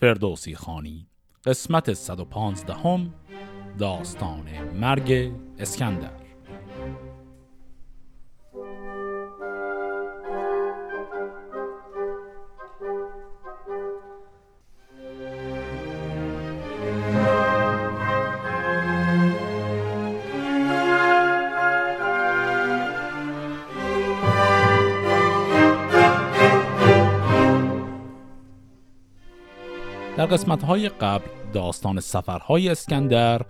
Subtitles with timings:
[0.00, 1.06] فردوسی خانی.
[1.44, 3.14] قسمت 115 هم
[3.78, 4.44] داستان
[4.80, 6.27] مرگ اسکندر.
[30.28, 33.42] قسمت های قبل داستان سفرهای اسکندر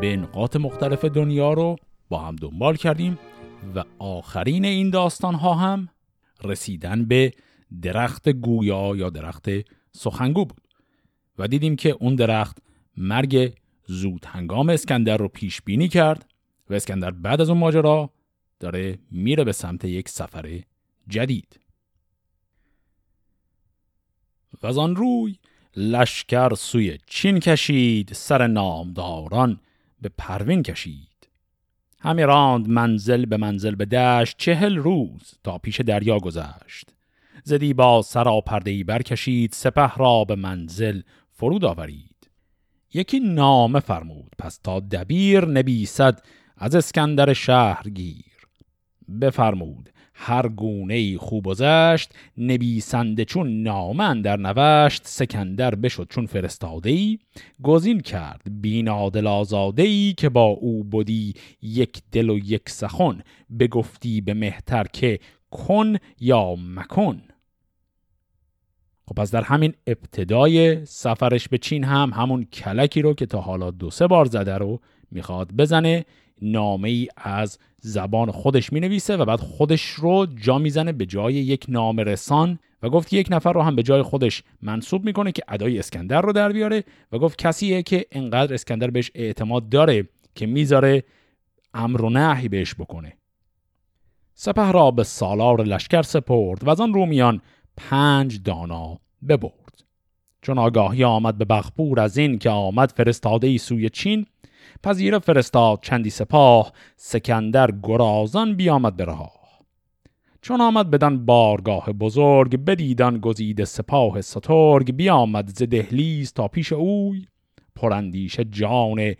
[0.00, 1.76] به نقاط مختلف دنیا رو
[2.08, 3.18] با هم دنبال کردیم
[3.74, 5.88] و آخرین این داستان ها هم
[6.44, 7.32] رسیدن به
[7.82, 9.46] درخت گویا یا درخت
[9.92, 10.68] سخنگو بود
[11.38, 12.58] و دیدیم که اون درخت
[12.96, 13.54] مرگ
[13.86, 16.30] زود هنگام اسکندر رو پیش بینی کرد
[16.70, 18.10] و اسکندر بعد از اون ماجرا
[18.60, 20.60] داره میره به سمت یک سفر
[21.08, 21.60] جدید.
[24.62, 25.36] و آن روی
[25.76, 29.60] لشکر سوی چین کشید سر نامداران
[30.00, 31.28] به پروین کشید.
[32.00, 36.90] همی راند منزل به منزل به دشت چهل روز تا پیش دریا گذشت.
[37.44, 42.30] زدی با سرا پردهی برکشید سپه را به منزل فرود آورید.
[42.94, 46.22] یکی نامه فرمود پس تا دبیر نبیسد
[46.56, 48.24] از اسکندر شهرگیر.
[49.20, 56.90] بفرمود هر گونه خوب و زشت نبیسنده چون نامن در نوشت سکندر بشد چون فرستاده
[56.90, 57.18] ای
[57.62, 63.20] گزین کرد بینادل آزاده ای که با او بودی یک دل و یک سخن
[63.58, 65.18] بگفتی به مهتر که
[65.50, 67.22] کن یا مکن.
[69.06, 73.70] خب پس در همین ابتدای سفرش به چین هم همون کلکی رو که تا حالا
[73.70, 76.04] دو سه بار زده رو می‌خواد بزنه.
[76.42, 81.34] نامه ای از زبان خودش می نویسه و بعد خودش رو جا می‌زنه به جای
[81.34, 85.42] یک نام رسان و گفت یک نفر رو هم به جای خودش منصوب می‌کنه که
[85.48, 90.46] ادای اسکندر رو در بیاره و گفت کسیه که انقدر اسکندر بهش اعتماد داره که
[90.46, 91.04] می‌ذاره
[91.74, 93.12] امر و نهی بهش بکنه.
[94.34, 97.40] سپه را به سالار لشکر سپرد و از آن رومیان
[97.76, 98.98] پنج دانا
[99.28, 99.84] ببرد.
[100.42, 104.26] چون آگاهی آمد به بخپور از این که آمد فرستاده ای سوی چین
[104.82, 109.42] پذیره فرستاد چندی سپاه سکندر گرازان بیامد به راه.
[110.42, 117.26] چون آمد بدن بارگاه بزرگ بدیدن گزید سپاه سترگ بیامد ز دهلیز تا پیش اوی
[117.76, 119.14] پرندیش جان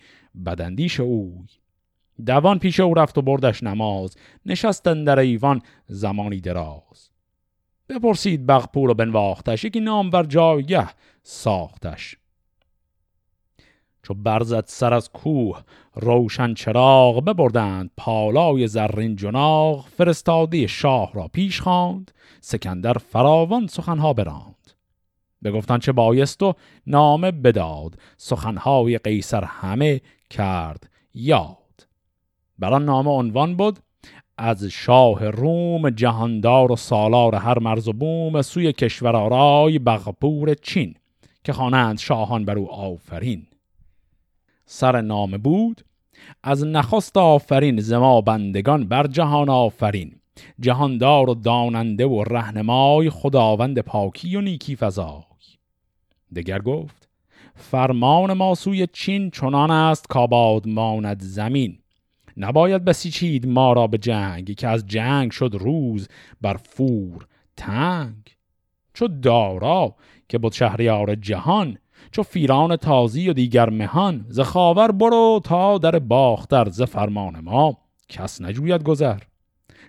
[0.46, 1.46] بدندیش اوی.
[2.26, 7.10] دوان پیش او رفت و بردش نماز نشستن در ایوان زمانی دراز.
[7.88, 10.88] بپرسید بغپور و بنواختش یکی نام بر جایه
[11.22, 12.16] ساختش.
[14.02, 15.62] چو برزد سر از کوه
[15.94, 24.72] روشن چراغ ببردند پالای زرین جناغ فرستادی شاه را پیش خواند سکندر فراوان سخنها براند.
[25.44, 26.54] بگفتن چه بایست و
[26.86, 31.86] نامه بداد سخنهای قیصر همه کرد یاد.
[32.58, 33.78] بر آن نامه عنوان بود
[34.38, 40.94] از شاه روم جهاندار و سالار هر مرز و بوم سوی کشور آرای بغپور چین
[41.44, 43.46] که خوانند شاهان بر او آفرین.
[44.72, 45.84] سر نامه بود
[46.42, 50.14] از نخست آفرین زما بندگان بر جهان آفرین.
[50.60, 55.22] جهاندار و داننده و رهنمای خداوند پاکی و نیکی فضای
[56.36, 57.08] دگر گفت
[57.54, 61.78] فرمان ما سوی چین چنان است کاباد ماند زمین.
[62.36, 66.08] نباید بسیچید ما را به جنگ که از جنگ شد روز
[66.40, 68.36] بر فور تنگ.
[68.94, 69.94] چو دارا
[70.28, 71.78] که بود شهریار جهان
[72.12, 77.78] چو فیران تازی و دیگر مهان ز خاور برو تا در باختر ز فرمان ما.
[78.08, 79.18] کس نجوید گذر.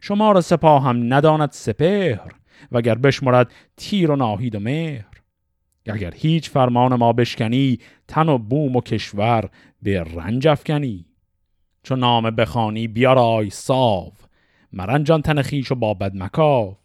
[0.01, 2.31] شما را سپاه هم نداند سپهر
[2.71, 5.05] وگر بشمرد تیر و ناهید و مهر.
[5.87, 9.49] اگر هیچ فرمان ما بشکنی تن و بوم و کشور
[9.81, 11.05] به رنج افکنی.
[11.83, 14.13] چو نام بخانی بیارای ساو.
[14.73, 16.77] مرنجان تن خیش و با بد مکاو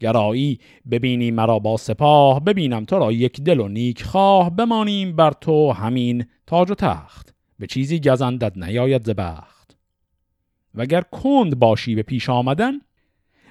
[0.00, 0.58] گرایی
[0.90, 5.72] ببینی مرا با سپاه ببینم تو را یک دل و نیک خواه بمانیم بر تو
[5.72, 9.76] همین تاج و تخت به چیزی گزندت نیاید زبخت
[10.74, 12.72] وگر کند باشی به پیش آمدن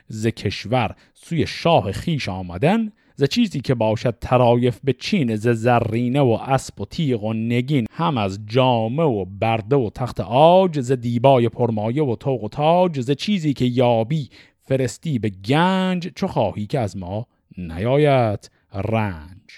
[0.07, 6.21] ز کشور سوی شاه خیش آمدن ز چیزی که باشد ترایف به چین ز زرینه
[6.21, 10.91] و اسب و تیغ و نگین هم از جامه و برده و تخت آج ز
[10.91, 14.29] دیبای پرمایه و توق و تاج ز چیزی که یابی
[14.69, 17.27] فرستی به گنج چو خواهی که از ما
[17.57, 18.51] نیاید.
[18.73, 19.49] رنج.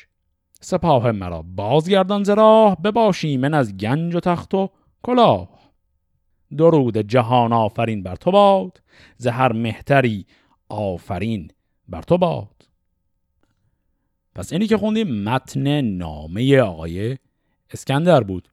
[0.61, 4.69] سپاه مرا بازگردان ز راه بباشی من از گنج و تخت و
[5.03, 5.49] کلاه.
[6.57, 8.81] درود جهان آفرین بر تو باد
[9.17, 10.25] ز هر مهتری
[10.69, 11.51] آفرین
[11.89, 12.67] بر تو باد.
[14.35, 17.17] پس اینی که خوندیم متن نامه آقای
[17.73, 18.49] اسکندر بود.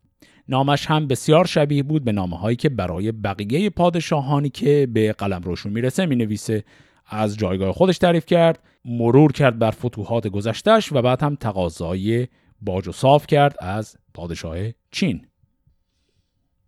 [0.48, 5.42] نامش هم بسیار شبیه بود به نامه هایی که برای بقیه پادشاهانی که به قلم
[5.42, 6.64] روشون می‌رسه می‌نویسه.
[7.06, 12.28] از جایگاه خودش تعریف کرد مرور کرد بر فتوحات گذشتش و بعد هم تقاضای
[12.60, 14.56] باج و صاف کرد از پادشاه
[14.90, 15.26] چین.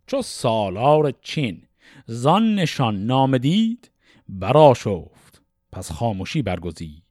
[0.07, 1.61] چو سالار چین
[2.05, 3.91] زان نشان نام دید
[4.29, 5.41] برا شفت
[5.71, 7.03] پس خاموشی برگزید.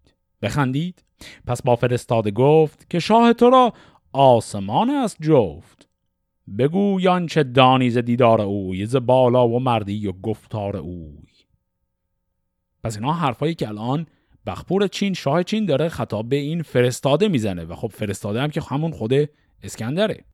[0.43, 1.05] بخندید
[1.47, 3.73] پس با فرستاده گفت که شاه تو را
[4.13, 5.80] آسمان است جفت.
[6.59, 11.31] بگو چه دانی ز دیدار اوی ز بالا و مردی و گفتار اوی.
[12.85, 14.07] پس اینا حرفایی که الان
[14.47, 18.61] بخپور چین شاه چین داره خطاب به این فرستاده می‌زنه و خب فرستاده هم که
[18.61, 19.13] همون خود
[19.63, 20.25] اسکندره.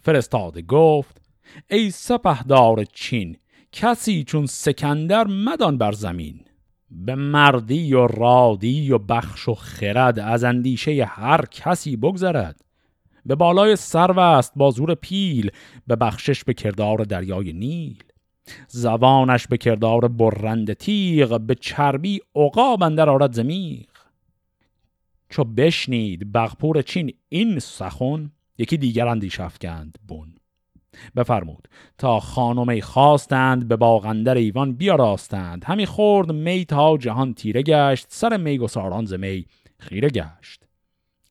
[0.00, 1.22] فرستاده گفت
[1.70, 3.36] ای سپهدار چین
[3.72, 6.40] کسی چون سکندر مدان بر زمین.
[6.90, 12.64] به مردی و رادی و بخش و خرد از اندیشه هر کسی بگذرد.
[13.26, 15.50] به بالای سرو است با زور پیل
[15.86, 18.02] به بخشش به کردار دریای نیل.
[18.68, 23.86] زبانش به کردار برند تیغ به چربی عقاب اندر آرد زمیغ.
[25.28, 30.34] چو بشنید بغپور چین این سخن یکی دیگر اندیش افکند بون
[31.16, 31.68] بفرمود
[31.98, 35.64] تا خانمی خواستند به باغندر ایوان بیاراستند.
[35.64, 39.46] همی خورد می تا جهان تیره گشت سر می گساران ز می
[39.78, 40.61] خیره گشت.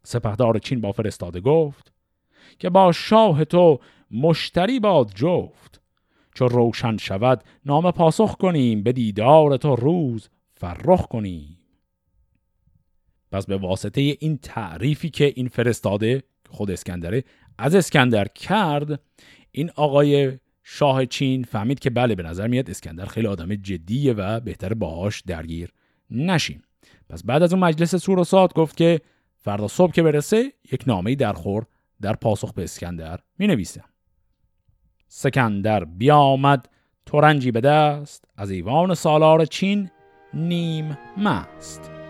[0.04, 1.92] سپهدار چین با فرستاده گفت
[2.60, 3.80] که با شاه تو
[4.12, 5.82] مشتری باد جفت.
[6.36, 11.58] چو روشن شود نام پاسخ کنیم به دیدار تو روز فرخ کنیم.
[13.32, 17.24] پس به واسطه این تعریفی که این فرستاده خود اسکندره
[17.58, 19.00] از اسکندر کرد
[19.52, 24.40] این آقای شاه چین فهمید که بله به نظر میاد اسکندر خیلی آدم جدیه و
[24.40, 25.70] بهتر باهاش درگیر
[26.12, 26.62] نشیم.
[27.10, 29.02] پس بعد از اون مجلس سور و ساد گفت که
[29.42, 31.66] فردا صبح که برسه یک نامه درخور
[32.02, 33.86] در پاسخ به اسکندر می نویسم
[35.08, 36.70] سکندر بیامد
[37.06, 39.90] تورنجی به دست از ایوان سالار چین
[40.34, 42.01] نیم مست.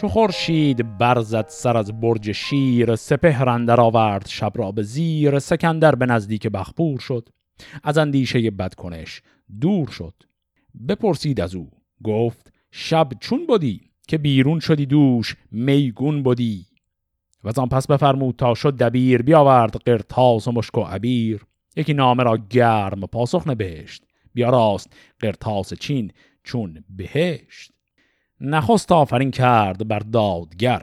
[0.00, 5.94] چو خورشید برزد سر از برج شیر سپهر اندر آورد شب را به زیر سکندر
[5.94, 7.28] به نزدیک بخپور شد.
[7.82, 9.22] از اندیشه بدکنش
[9.60, 10.14] دور شد.
[10.88, 11.70] بپرسید از او
[12.04, 16.66] گفت شب چون بودی که بیرون شدی دوش میگون بودی
[17.44, 21.46] و آن پس بفرمود تا شد دبیر بیاورد قرتاس و مشک و عبیر.
[21.76, 24.04] یکی نامه را گرم پاسخ نبهشت.
[24.34, 26.12] بیا راست قرتاس چین
[26.44, 27.72] چون بهشت.
[28.40, 30.82] نخست آفرین کرد بر دادگر.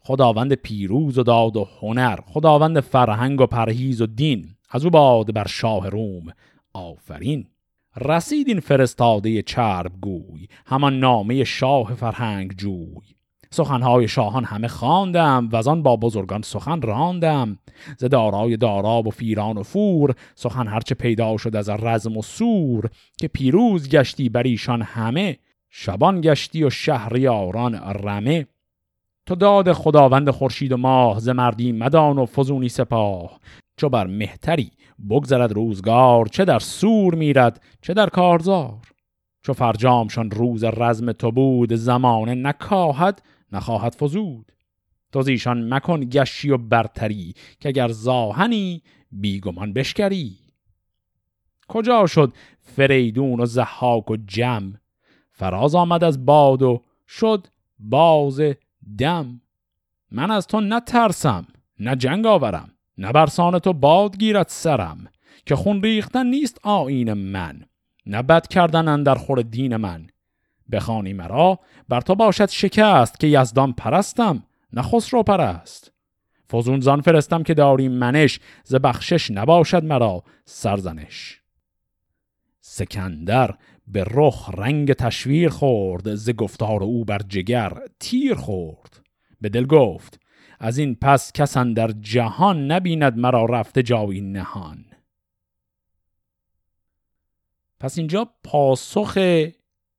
[0.00, 4.46] خداوند پیروز و داد و هنر خداوند فرهنگ و پرهیز و دین.
[4.70, 6.32] از او باد بر شاه روم
[6.74, 7.46] آفرین.
[8.00, 13.18] رسید این فرستاده چرب گوی همان نامه شاه فرهنگ جوی
[13.50, 17.58] سخنهای شاهان همه خواندم و از آن با بزرگان سخن راندم.
[17.98, 22.90] ز دارای داراب و فیران و فور سخن هرچه پیدا شد از رزم و سور.
[23.18, 25.38] که پیروز گشتی بر ایشان همه
[25.70, 28.46] شبان گشتی و شهریاران رمه.
[29.26, 33.40] تو داد خداوند خورشید و ماه ز مردی مدان و فزونی سپاه.
[33.76, 34.70] چو بر مهتری
[35.10, 38.80] بگذرد روزگار چه در سور میرد چه در کارزار.
[39.42, 43.22] چو فرجامشان روز رزم تو بود زمانه نکاهد
[43.52, 44.52] نخواهد فزود.
[45.12, 48.82] تو زیشان مکن گشی و برتری که اگر زاهنی
[49.12, 50.36] بیگمان بشکری.
[51.68, 54.72] کجا شد فریدون و زحاک و جم؟
[55.38, 57.46] فراز آمد از باد و شد
[57.78, 58.40] باز
[58.98, 59.40] دم.
[60.10, 61.46] من از تو نترسم
[61.80, 65.06] نه جنگ آورم نه برسان تو باد گیرد سرم
[65.46, 67.62] که خون ریختن نیست آین من
[68.06, 70.06] نه بد کردن اندر خور دین من.
[70.72, 74.42] بخانی مرا بر تو باشد شکست که یزدان پرستم
[74.72, 75.92] نه خسرو پرست.
[76.52, 81.40] فزون زان فرستم که داری منش ز بخشش نباشد مرا سرزنش.
[82.60, 83.54] سکندر
[83.92, 89.00] به رخ رنگ تشویر خورد ز گفتار او بر جگر تیر خورد.
[89.40, 90.20] به دل گفت
[90.60, 94.84] از این پس کسان در جهان نبیند مرا رفته جایی نهان.
[97.80, 99.18] پس اینجا پاسخ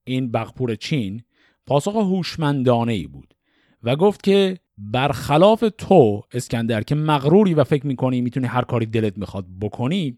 [0.03, 1.24] این بغپور چین
[1.65, 3.36] پاسخ هوشمندانه ای بود
[3.84, 9.17] و گفت که برخلاف تو اسکندر که مغروری و فکر می‌کنی می‌تونی هر کاری دلت
[9.17, 10.17] می‌خواد بکنی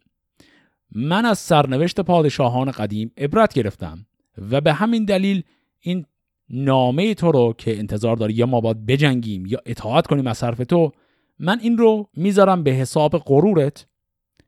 [0.91, 4.05] من از سرنوشت پادشاهان قدیم عبرت گرفتم
[4.51, 5.43] و به همین دلیل
[5.79, 6.05] این
[6.49, 10.57] نامه تو رو که انتظار داری یا ما باید بجنگیم یا اطاعت کنیم از حرف
[10.57, 10.91] تو
[11.39, 13.85] من این رو می‌ذارم به حساب غرورت.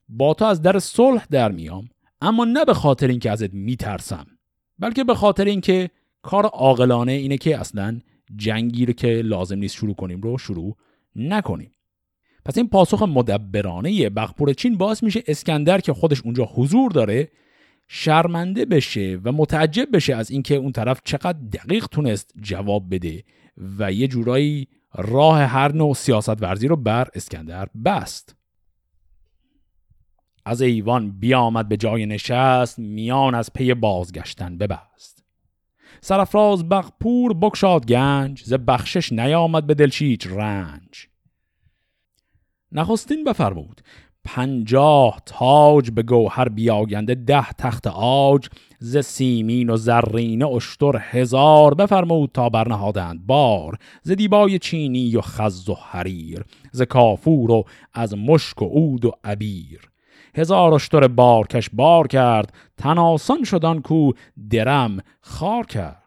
[0.10, 1.90] با تو از در صلح در میام
[2.22, 4.28] اما نه به خاطر اینکه ازت میترسم
[4.80, 5.90] بلکه به خاطر اینکه
[6.22, 8.00] کار عاقلانه اینه که اصلا
[8.36, 10.78] جنگی رو که لازم نیست شروع کنیم رو شروع
[11.16, 11.72] نکنیم.
[12.46, 17.32] پس این پاسخ مدبرانه بخپور چین باعث میشه اسکندر که خودش اونجا حضور داره
[17.88, 23.24] شرمنده بشه و متعجب بشه از اینکه اون طرف چقدر دقیق تونست جواب بده
[23.80, 28.36] و یه جورایی راه هر نوع سیاست ورزی رو بر اسکندر بست.
[30.46, 35.24] از ایوان بیامد به جای نشست میان از پی بازگشتن ببست
[36.02, 41.08] سرفراز بغپور بکشاد گنج ز بخشش نیامد به دلشیچ رنج.
[42.74, 43.82] نخستین بفرمود.
[44.26, 48.48] پنجاه تاج به گوهر بیاگنده ده تخت آج
[48.80, 55.70] ز سیمین و زرین اشتر هزار بفرمود تا برنهادند بار ز دیبای چینی و خز
[55.70, 57.64] و حریر ز کافور و
[57.94, 59.90] از مشک و عود و عبیر.
[60.36, 64.12] هزار اشتر بارکش بار کرد تناسان شدن کو
[64.50, 66.04] درم خار کرد.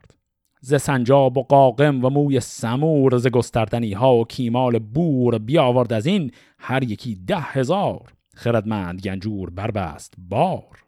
[0.61, 6.07] ز سنجاب و قاقم و موی سمور ز گستردنی ها و کیمال بور بیاورد از
[6.07, 8.13] این هر یکی ده هزار.
[8.35, 10.85] خردمند گنجور بربست بار.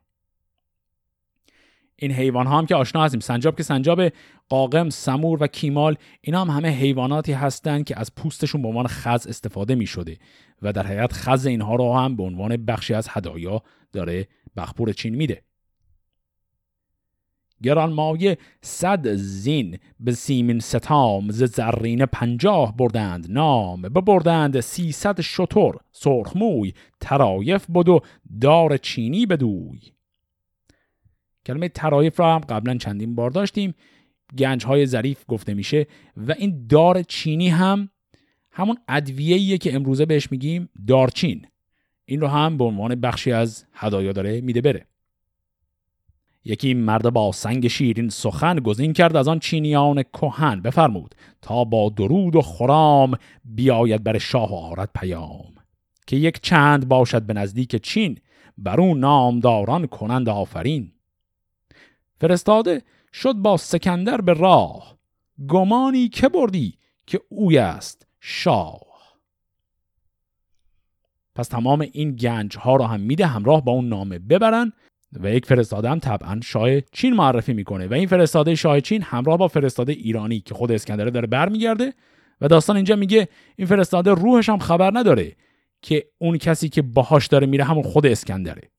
[1.96, 3.20] این حیوان ها هم که آشنا هستیم.
[3.20, 4.00] سنجاب که سنجاب
[4.48, 9.26] قاقم سمور و کیمال اینا هم همه حیواناتی هستند که از پوستشون به عنوان خز
[9.26, 10.18] استفاده می شده
[10.62, 14.92] و در حقیقت خز اینها رو هم به عنوان بخشی از هدایا داره به بغپور
[14.92, 15.42] چین میده.
[17.62, 23.82] گران مایه صد زین به سیمین ستام ز زرین پنجاه بردند نام.
[23.82, 28.00] ببردند سیصد شتر سرخموی طرایف بد و
[28.40, 29.80] دار چینی بدوی.
[31.46, 33.74] کلمه طرایف را هم قبلا چندین بار داشتیم.
[34.38, 35.86] گنج های ظریف گفته میشه
[36.16, 37.90] و این دار چینی هم
[38.50, 41.46] همون ادویه‌ایه که امروزه بهش میگیم دارچین.
[42.04, 44.86] این رو هم به عنوان بخشی از هدایا داره میده بره.
[46.48, 50.60] یکی مرد با سنگ شیرین سخن گزین کرد از آن چینیان کهن.
[50.60, 55.54] بفرمود تا با درود و خرام بیاید بر شاه و آرد پیام.
[56.06, 58.18] که یک چند باشد به نزدیک چین
[58.58, 60.92] بر اون نامداران کنند آفرین.
[62.20, 64.98] فرستاده شد با سکندر به راه.
[65.48, 68.80] گمانی که بردی که اوی است شاه.
[71.34, 74.72] پس تمام این گنج ها رو هم میده همراه با اون نامه ببرن
[75.12, 79.38] و یک فرستاده هم طبعا شاه چین معرفی می‌کنه و این فرستاده شاه چین همراه
[79.38, 81.92] با فرستاده ایرانی که خود اسکندره داره برمیگرده
[82.40, 85.36] و داستان اینجا میگه این فرستاده روحش هم خبر نداره
[85.82, 88.70] که اون کسی که باهاش داره میره همون خود اسکندره.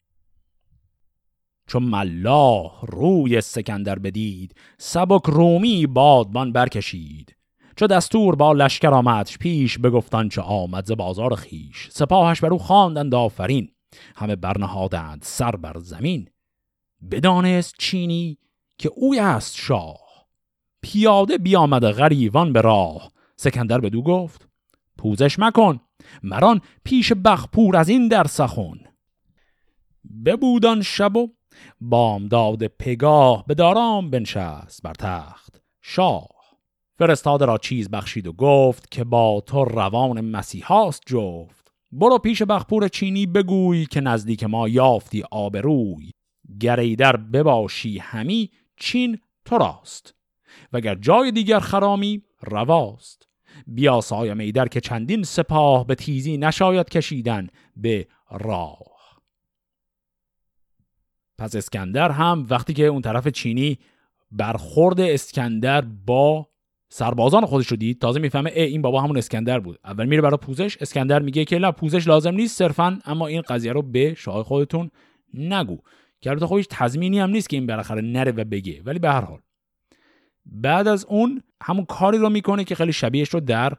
[1.68, 7.36] چون ملاح روی سکندر بدید سبک رومی بادبان برکشید.
[7.76, 12.58] چو دستور با لشکر آمدش پیش بگفتان چه آمد ز بازار خیش سپاهش بر او
[12.58, 13.72] خواندند آفرین.
[14.16, 16.30] همه برنهادند سر بر زمین.
[17.12, 18.38] بدانست چینی
[18.78, 20.00] که اوی است شاه.
[20.82, 23.12] پیاده بیامد غریوان به راه.
[23.36, 24.48] سکندر بدو گفت
[24.98, 25.80] پوزش مکن
[26.24, 28.80] مران پیش بخپور از این در سخون
[30.26, 31.28] ببودان شب و
[31.82, 35.62] بامداد پگاه به دارام بنشست بر تخت.
[35.82, 36.28] شاه
[37.00, 41.59] فرستاده را چیز بخشید و گفت که با تو روان مسیحاست جفت.
[41.92, 46.12] برو پیش بخپور چینی بگوی که نزدیک ما یافتی آبروی
[46.60, 50.16] گریدر بباشی همی چین تو راست.
[50.74, 53.28] وگر جای دیگر خرامی رواست.
[53.68, 58.78] بیا سای میدر که چندین سپاه به تیزی نشاید کشیدن به راه.
[61.38, 63.80] پس اسکندر هم وقتی که اون طرف چینی
[64.32, 66.50] برخورد اسکندر با
[66.90, 69.80] سربازان خودش رو دید تازه می‌فهمه ای این بابا همون اسکندر بود.
[69.86, 73.72] اول میره برای پوزش اسکندر میگه که نه پوزش لازم نیست صرفا اما این قضیه
[73.72, 74.92] رو به شاه خودتون
[75.34, 75.78] نگو.
[76.22, 78.82] که البته خودش تضمینی هم نیست که این بالاخره نره و بگه.
[78.86, 79.40] ولی به هر حال
[80.46, 83.74] بعد از اون همون کاری رو می‌کنه که خیلی شبیهش رو در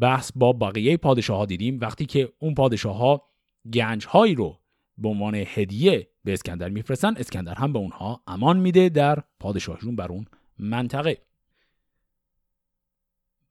[0.00, 1.78] بحث با بقیه پادشاه ها دیدیم.
[1.80, 3.22] وقتی که اون پادشاه ها
[3.72, 4.58] گنج هایی رو
[4.98, 10.08] به عنوان هدیه به اسکندر میفرستن اسکندر هم به اونها امان میده در پادشاهیشون بر
[10.08, 10.24] اون
[10.58, 11.18] منطقه.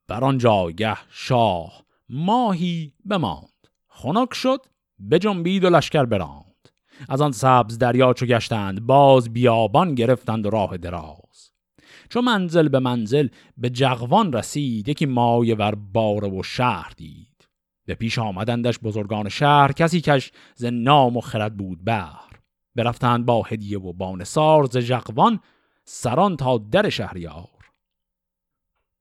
[0.08, 3.48] بر آن جایگه شاه ماهی بماند.
[3.88, 4.66] خنک شد
[5.10, 6.68] بجنبید و لشکر براند.
[7.08, 11.50] از آن سبز دریا چو گشتند باز بیابان گرفتند و راه دراز.
[12.08, 17.48] چو منزل به منزل به جغوان رسید یکی مایه ور باره و شهر دید.
[17.86, 22.10] به پیش آمدندش بزرگان شهر کسی کش ز نام و خرد بود بر
[22.76, 25.40] برفتند با هدیه و بانسار ز جغوان
[25.84, 27.53] سران تا در شهریار.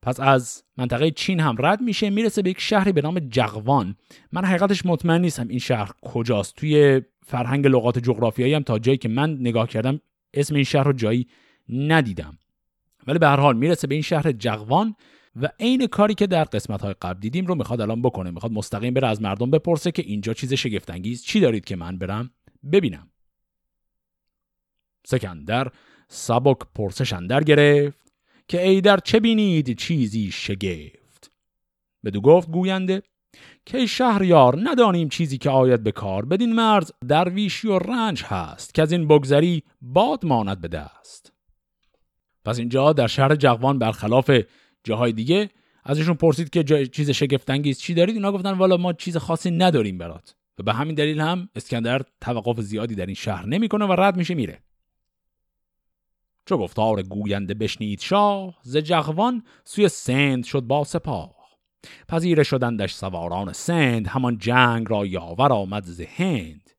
[0.04, 3.96] پس از منطقه چین هم رد میشه می‌رسه به یک شهری به نام جغوان.
[4.32, 6.56] من حقیقتش مطمئن نیستم این شهر کجاست.
[6.56, 10.02] توی فرهنگ لغات جغرافیایی هم تا جایی که من نگاه کردم
[10.34, 11.28] اسم این شهر رو جایی
[11.70, 12.38] ندیدم.
[13.08, 14.96] ولی به هر حال می‌رسه به این شهر جغوان
[15.36, 18.32] و عین کاری که در قسمت های قبل دیدیم رو می‌خواد الان بکنه.
[18.32, 22.32] می‌خواد مستقیم بره از مردم بپرسه که اینجا چیز شگفتانگیز چی دارید که من برم
[22.72, 23.10] ببینم.
[25.06, 25.68] سکندر
[26.08, 28.03] سبک پرسش اندر گرفت.
[28.54, 31.32] که ای در چه بینید چیزی شگفت؟
[32.06, 33.02] بدو گفت گوینده
[33.66, 38.82] که شهریار ندانیم چیزی که آید به کار بدین مرز درویشی و رنج هست که
[38.82, 41.34] از این بگذری باد ماند به دست.
[42.46, 44.32] پس اینجا در شهر جغوان برخلاف
[44.84, 45.50] جاهای دیگه
[45.84, 49.98] ازشون پرسید که جای چیز شگفتانگیز چی دارید؟ اینا گفتن والا ما چیز خاصی نداریم
[49.98, 50.36] برات.
[50.60, 54.36] و به همین دلیل هم اسکندر توقف زیادی در این شهر نمی‌کنه و رد میشه
[54.36, 54.64] میره.
[56.46, 61.36] چو گفتار گوینده بشنید شاه ز جغوان سوی سند شد با سپاه.
[62.10, 66.70] پذیره شدندش سواران سند همان جنگ را یاور آمد ز هند.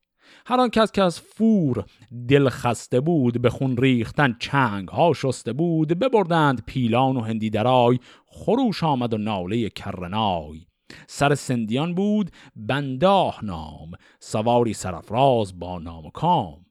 [0.45, 1.85] هر آن کس که از فور
[2.27, 7.99] دل خسته بود به خون ریختن چنگ ها شسته بود ببردند پیلان و هندی درای
[8.25, 10.65] خروش آمد و ناله کرنای.
[11.07, 16.64] سر سندیان بود بنداه نام سواری سرفراز با نام و کام.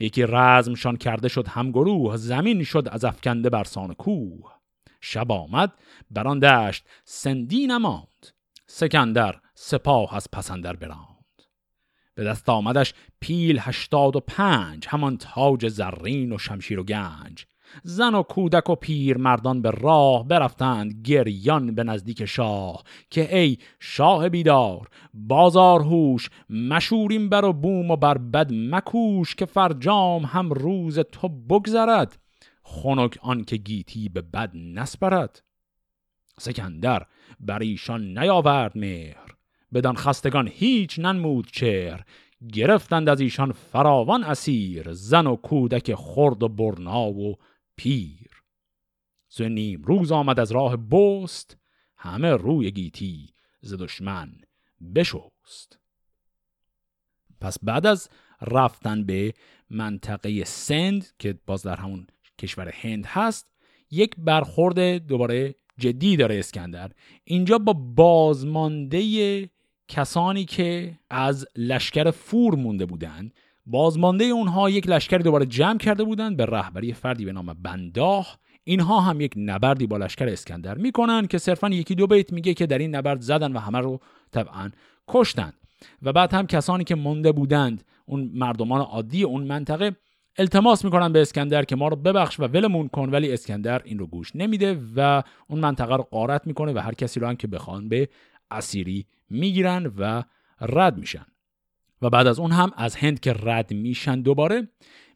[0.00, 4.52] یکی رزمشان کرده شد هم گروه زمین شد از افکنده برسان کوه.
[5.00, 5.72] شب آمد
[6.10, 8.26] بران دشت سندی نماند
[8.66, 11.42] سکندر سپاه از پسندر براند.
[12.14, 17.46] به دست آمدش پیل هشتاد و پنج همان تاج زرین و شمشیر و گنج.
[17.82, 23.58] زن و کودک و پیر مردان به راه برفتند گریان به نزدیک شاه که ای
[23.80, 30.50] شاه بیدار بازار هوش مشوریم بر و بوم و بر بد مکوش که فرجام هم
[30.50, 32.18] روز تو بگذرد
[32.62, 35.42] خنک آن که گیتی به بد نسپرد.
[36.38, 37.06] سکندر
[37.40, 39.34] بر ایشان نیاورد مهر
[39.74, 42.04] بدان خستگان هیچ ننمود چهر
[42.52, 47.36] گرفتند از ایشان فراوان اسیر زن و کودک خرد و برنا و
[47.82, 48.30] پیر.
[49.28, 51.56] سو نیم روز آمد از راه بست
[51.96, 54.32] همه روی گیتی ز دشمن
[54.94, 55.78] بشست.
[57.40, 58.08] پس بعد از
[58.40, 59.34] رفتن به
[59.70, 62.06] منطقه سند که باز در همون
[62.38, 63.46] کشور هند هست
[63.90, 66.92] یک برخورد دوباره جدی داره اسکندر.
[67.24, 69.50] اینجا با بازمانده
[69.88, 73.34] کسانی که از لشکر فور مونده بودند
[73.66, 79.00] بازمانده اونها یک لشکر دوباره جمع کرده بودند به رهبری فردی به نام بنداه اینها
[79.00, 82.78] هم یک نبردی با لشکر اسکندر می‌کنن که صرفا یکی دو بیت میگه که در
[82.78, 84.70] این نبرد زدن و همه رو طبعا
[85.08, 85.54] کشتند
[86.02, 89.96] و بعد هم کسانی که مونده بودند اون مردمان عادی اون منطقه
[90.38, 94.06] التماس می‌کنن به اسکندر که ما رو ببخش و ولمون کن ولی اسکندر این رو
[94.06, 97.88] گوش نمیده و اون منطقه رو قارت می‌کنه و هر کسی رو هم که بخوان
[97.88, 98.08] به
[98.50, 100.22] اسیری می‌گیرن و
[100.60, 101.26] رد میشن.
[102.02, 104.68] و بعد از اون هم از هند که رد میشن دوباره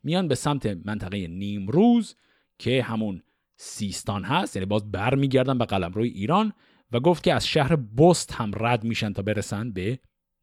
[0.03, 2.17] میان به سمت منطقه نیمروز
[2.59, 3.23] که همون
[3.57, 6.53] سیستان هست یعنی باز برمیگردن به قلمروی ایران
[6.93, 9.99] و گفت که از شهر بست هم رد میشن تا برسن به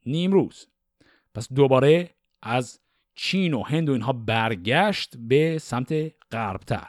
[0.05, 0.67] نیمروز.
[1.35, 2.09] پس دوباره
[2.41, 2.79] از
[3.15, 5.93] چین و هند و اینها برگشت به سمت
[6.31, 6.87] غربتر.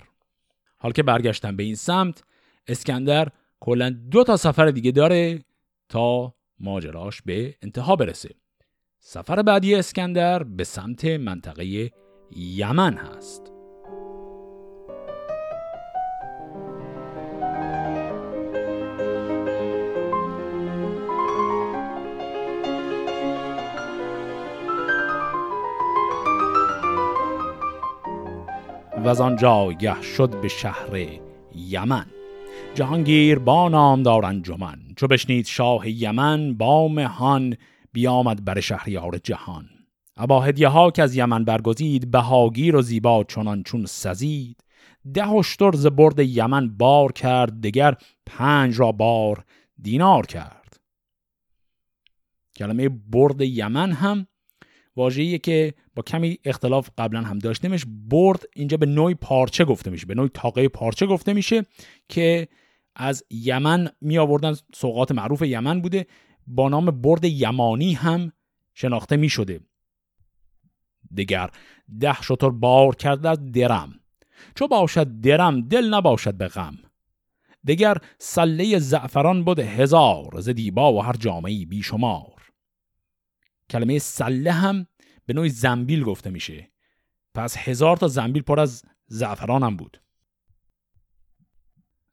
[0.79, 2.23] حال که برگشتن به این سمت
[2.69, 3.29] اسکندر
[3.61, 5.45] کلا دو تا سفر دیگه داره
[5.89, 8.35] تا ماجراش به انتها برسه.
[9.07, 11.91] سفر بعدی اسکندر به سمت منطقه
[12.37, 13.53] یمن هست.
[29.05, 31.07] و از آنجا گه شد به شهر
[31.55, 32.07] یمن.
[32.75, 34.79] جهانگیر با نامدار انجمن.
[34.97, 37.57] چو بشنید شاه یمن با مهان
[37.95, 39.69] بیامد بر شهریار جهان.
[40.17, 44.65] ابا هدیه ها که از یمن برگزید بهاگیر و زیبا چنان چون سزید.
[45.15, 47.95] ده اشتر ز برد یمن بار کرد دگر
[48.27, 49.45] پنج را بار
[49.83, 50.81] دینار کرد.
[52.57, 54.27] کلمه برد یمن هم
[54.97, 60.07] واژه‌ایه که با کمی اختلاف قبلا هم داشتیمش برد اینجا به نوعی پارچه گفته میشه
[60.07, 61.63] به نوعی تاقه پارچه گفته میشه
[62.09, 62.49] که
[62.97, 66.07] از یمن می آوردن سوقات معروف یمن بوده.
[66.47, 68.33] با نام برد یمانی هم
[68.75, 69.61] شناخته می شده
[71.17, 71.51] دگر
[72.01, 74.01] ده شطور بار کرده از درم.
[74.55, 76.79] چو باشد درم دل نباشد به غم.
[77.67, 82.43] دگر سله زعفران بود هزار ز دیبا و هر جامعی بیشمار
[83.71, 84.87] کلمه سله هم
[85.27, 86.71] به نوعی زنبیل گفته میشه.
[87.35, 90.01] پس هزار تا زنبیل پر از زعفران هم بود.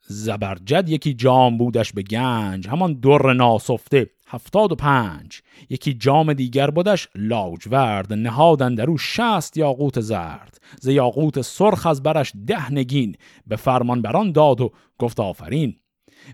[0.07, 4.09] زبرجد یکی جام بودش به گنج همان در ناسفته.
[4.31, 5.41] هفتاد و پنج.
[5.69, 10.61] یکی جام دیگر بودش لاجورد نهادن در او شست یاقوت زرد.
[10.79, 13.15] ز یاقوت سرخ از برش ده نگین
[13.47, 15.75] به فرمان بران داد و گفت آفرین.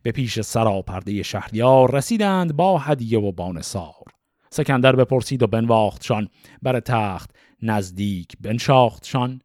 [0.03, 4.03] به پیش سراپرده شهریار رسیدند با هدیه و بانسار
[4.49, 6.27] سکندر بپرسید و بنواختشان.
[6.61, 7.31] بر تخت
[7.61, 9.41] نزدیک بنشاختشان.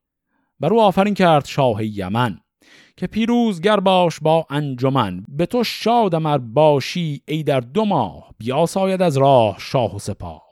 [0.61, 2.39] بر او آفرین کرد شاه یمن.
[2.97, 5.25] که پیروزگر باش با انجمن.
[5.29, 10.43] به تو شادم باشی ای در دو ماه بیاساید از راه شاه و سپاه.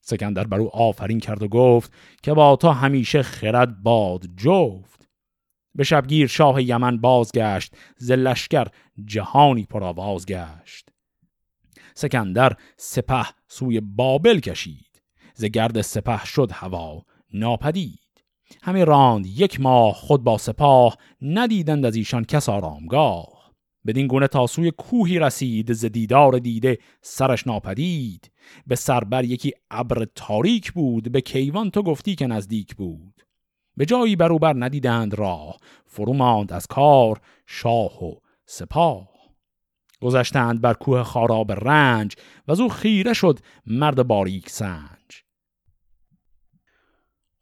[0.00, 5.08] سکندر بر او آفرین کرد و گفت که با تو همیشه خرد باد جفت.
[5.74, 8.66] به شبگیر شاه یمن بازگشت ز لشکر
[9.04, 10.88] جهانی پرآواز گشت.
[11.94, 15.02] سکندر سپه سوی بابل کشید
[15.34, 18.07] ز گرد سپه شد هوا ناپدید.
[18.62, 23.38] همه راند یک ماه خود با سپاه ندیدند از ایشان کس آرامگاه.
[23.86, 28.30] بدین گونه تا سوی کوهی رسید ز دیدار دیده سرش ناپدید.
[28.66, 33.22] به سربر یکی ابر تاریک بود به کیوان تو گفتی که نزدیک بود.
[33.76, 35.56] به جایی بروبر ندیدند راه
[35.86, 38.14] فرو ماند از کار شاه و
[38.46, 39.08] سپاه.
[40.00, 42.16] گذشتند بر کوه خاراب رنج
[42.48, 44.97] و از او خیره شد مرد باریک سنج.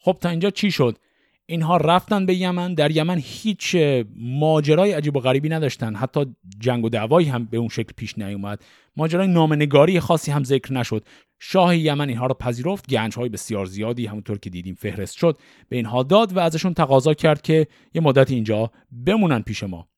[0.06, 0.98] خب تا اینجا چی شد؟
[1.46, 2.74] اینها رفتن به یمن.
[2.74, 3.76] در یمن هیچ
[4.16, 5.94] ماجرای عجیب و غریبی نداشتن.
[5.94, 6.26] حتی
[6.58, 8.64] جنگ و دعوایی هم به اون شکل پیش نیومد.
[8.96, 11.04] ماجرای نامنگاری خاصی هم ذکر نشد.
[11.38, 12.90] شاه یمن اینها رو پذیرفت.
[12.90, 15.38] گنج های بسیار زیادی همونطور که دیدیم فهرست شد.
[15.68, 18.70] به اینها داد و ازشون تقاضا کرد که یه مدت اینجا
[19.06, 19.88] بمونن پیش ما.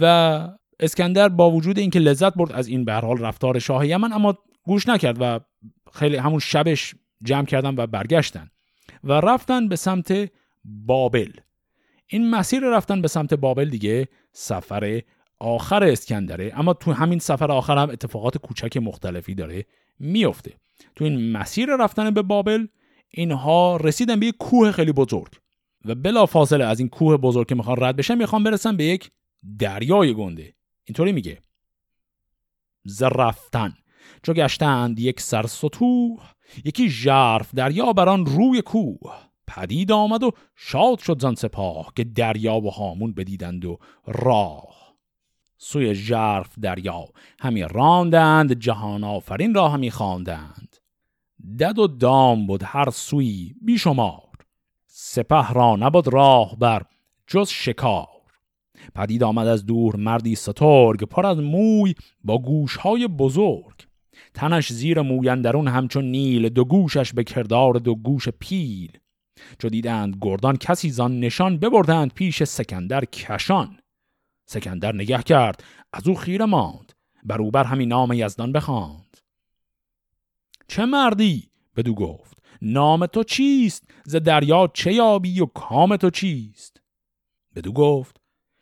[0.00, 0.04] و
[0.80, 4.88] اسکندر با وجود اینکه لذت برد از این به حال رفتار شاه یمن اما گوش
[4.88, 5.40] نکرد و
[5.92, 8.48] خیلی همون شبش جمع کردن و برگشتن.
[9.04, 10.30] و رفتن به سمت
[10.64, 11.32] بابل.
[12.06, 15.02] این مسیر رفتن به سمت بابل دیگه سفر
[15.38, 19.64] آخر اسکندره اما تو همین سفر آخر هم اتفاقات کوچک مختلفی داره
[19.98, 20.54] میفته
[20.96, 22.66] تو این مسیر رفتن به بابل
[23.10, 25.32] اینها رسیدن به یک کوه خیلی بزرگ
[25.84, 29.10] و بلا فاصله از این کوه بزرگ که می‌خوان رد بشن می‌خوان برسن به یک
[29.58, 30.54] دریای گنده.
[30.84, 31.38] اینطوری میگه.
[32.84, 33.74] ز رفتن.
[34.22, 35.46] چو گشتند یک سر
[36.64, 39.14] یکی ژرف دریا بران روی کوه.
[39.46, 44.94] پدید آمد و شاد شد زن سپاه که دریا و هامون بدیدند و راه.
[45.58, 47.04] سوی ژرف دریا
[47.40, 50.76] همی راندند جهان آفرین را همی خواندند.
[51.58, 54.32] دد و دام بود هر سوی بیشمار
[54.86, 56.82] سپه را نبود راه بر
[57.26, 58.08] جز شکار.
[58.94, 63.91] پدید آمد از دور مردی سترگ پر از موی با گوشهای بزرگ.
[64.34, 68.98] تنش زیر مویندرون همچون نیل دو گوشش به کردار دو گوش پیل.
[69.58, 73.78] چو دیدند گردان کسی زان نشان ببردند پیش سکندر کشان.
[74.46, 76.92] سکندر نگه کرد از او خیره ماند
[77.24, 79.16] بروبر همین نام یزدان بخواند.
[80.68, 82.42] چه مردی؟ بدو گفت.
[82.62, 86.80] نام تو چیست؟ ز دریا چه یابی و کام تو چیست؟
[87.56, 88.16] بدو گفت.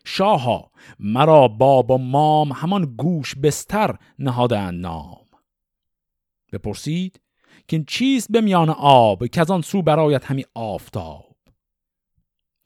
[0.04, 5.19] شاها مرا باب و مام همان گوش بستر نهادند نام.
[6.50, 7.20] بپرسید
[7.68, 11.36] که چیست به میان آب که از آن سو برایت همی آفتاب؟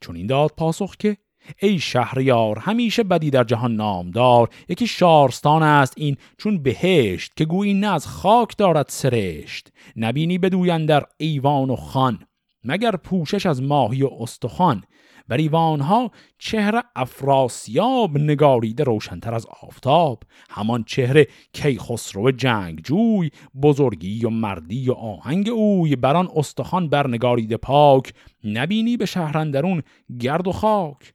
[0.01, 1.17] چون این داد پاسخ که
[1.59, 7.73] ای شهریار همیشه بدی در جهان نامدار یکی شارستان است این چون بهشت که گویی
[7.73, 12.19] نه از خاک دارد سرشت نبینی بدوین در ایوان و خان.
[12.65, 14.83] مگر پوشش از ماهی و استخوان
[15.27, 23.29] بر ایوانها چهره افراسیاب نگاریده روشنتر از آفتاب همان چهره کیخسرو جوی
[23.61, 29.83] بزرگی و مردی و آهنگ اوی بران استخوان برنگاریده پاک نبینی به شهرندرون
[30.19, 31.13] گرد و خاک.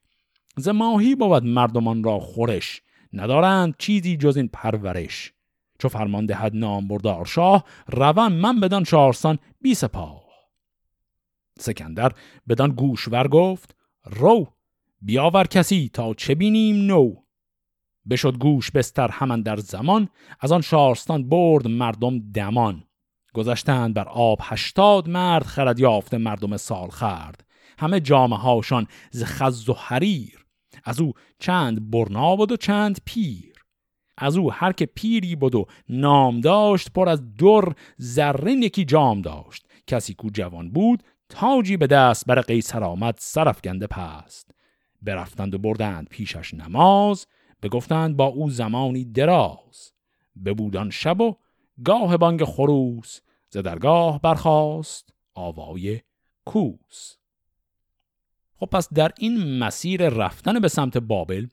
[0.57, 2.81] ز ماهی بود مردمان را خورش
[3.13, 5.33] ندارند چیزی جز این پرورش.
[5.79, 10.30] چو فرمان دهد نام بردار شاه روان من بدان شارستان بی سپاه.
[11.59, 12.11] سکندر
[12.49, 14.53] بدان گوشور گفت رو
[15.01, 17.15] بیاور کسی تا چه بینیم نو.
[18.09, 20.09] بشد گوش بستر همان در زمان
[20.39, 22.83] از آن شارستان برد مردم دمان.
[23.33, 27.45] گذشتند بر آب هشتاد مرد خرد یافته مردم سال خرد
[27.79, 30.45] همه جامعه هاشان ز خز و حریر.
[30.83, 33.65] از او چند برنا بود و چند پیر.
[34.17, 39.21] از او هر که پیری بود و نام داشت پر از در زرین یکی جام
[39.21, 39.67] داشت.
[39.87, 43.19] کسی کو جوان بود تاجی به دست بر قیصر آمد
[43.63, 44.51] گنده پست.
[45.01, 47.27] برفتند و بردند پیشش نماز
[47.63, 49.91] بگفتند با او زمانی دراز.
[50.53, 51.35] بودان شب و
[51.85, 56.01] گاه بانگ خروس ز درگاه برخاست آوای
[56.45, 57.15] کوس.
[58.55, 61.47] خب پس در این مسیر رفتن به سمت بابل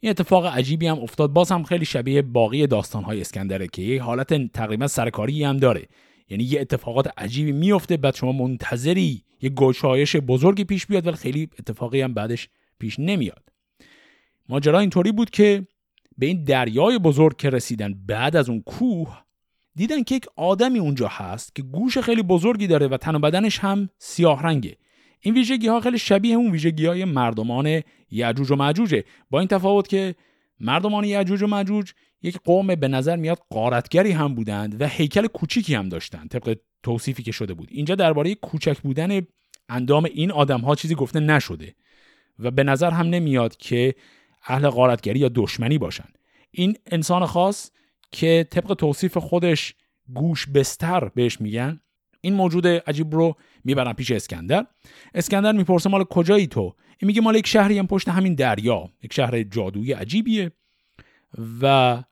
[0.00, 1.32] این اتفاق عجیبی هم افتاد.
[1.32, 5.88] باز هم خیلی شبیه باقی داستانهای اسکندره که یه حالت تقریبا سرکاری هم داره.
[6.28, 11.48] یعنی یه اتفاقات عجیبی میفته بعد شما منتظری یه گشایش بزرگی پیش بیاد ولی خیلی
[11.58, 13.48] اتفاقی هم بعدش پیش نمیاد.
[14.48, 15.66] ماجرا اینطوری بود که
[16.18, 19.22] به این دریای بزرگ که رسیدن بعد از اون کوه
[19.74, 23.58] دیدن که یک آدمی اونجا هست که گوش خیلی بزرگی داره و تن و بدنش
[23.58, 24.76] هم سیاه رنگه.
[25.20, 29.88] این ویژگی ها خیلی شبیه اون ویژگی های مردمان یعجوج و معجوجه با این تفاوت
[29.88, 30.14] که
[30.60, 35.74] مردمان یعجوج و معجوج یک قوم به نظر میاد قارتگری هم بودند و هیکل کوچیکی
[35.74, 37.68] هم داشتند طبق توصیفی که شده بود.
[37.70, 39.20] اینجا درباره کوچک بودن
[39.68, 41.74] اندام این آدم ها چیزی گفته نشده
[42.38, 43.94] و به نظر هم نمیاد که
[44.46, 46.08] اهل قارتگری یا دشمنی باشن.
[46.50, 47.70] این انسان خاص
[48.10, 49.74] که طبق توصیف خودش
[50.14, 51.80] گوش بستر بهش میگن
[52.20, 54.66] این موجود عجیب رو می‌برن پیش اسکندر.
[55.14, 58.90] اسکندر می‌پرسه مال کجایی تو؟ این میگه مال یک شهری هم پشت همین دریا.
[59.02, 60.52] یک شهر جادویی عجیبیه.
[61.62, 62.02] و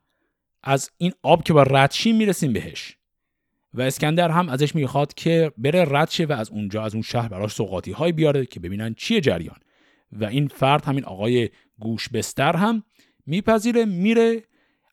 [0.63, 2.97] از این آب که با ردشی می‌رسیم بهش.
[3.75, 7.29] و اسکندر هم ازش می‌خواد که بره رد شه و از اونجا از اون شهر
[7.29, 9.57] براش سوقاتی های بیاره که ببینن چیه جریان.
[10.13, 12.83] و این فرد همین آقای گوش بستر هم
[13.27, 14.43] میپذیره میره.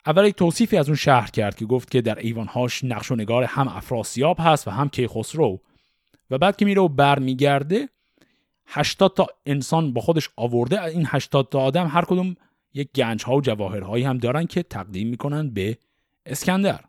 [0.06, 3.44] اول یک توصیفی از اون شهر کرد که گفت که در ایوانهاش نقش و نگار
[3.44, 5.60] هم افراسیاب هست و هم کیخسرو.
[6.30, 7.88] و بعد که میره و برمیگرده
[8.66, 10.84] 80 تا انسان با خودش آورده.
[10.84, 12.36] این 80 تا آدم هر کدوم
[12.74, 15.78] یک گنج ها و جواهرهایی هم دارن که تقدیم می‌کنن به
[16.26, 16.84] اسکندر.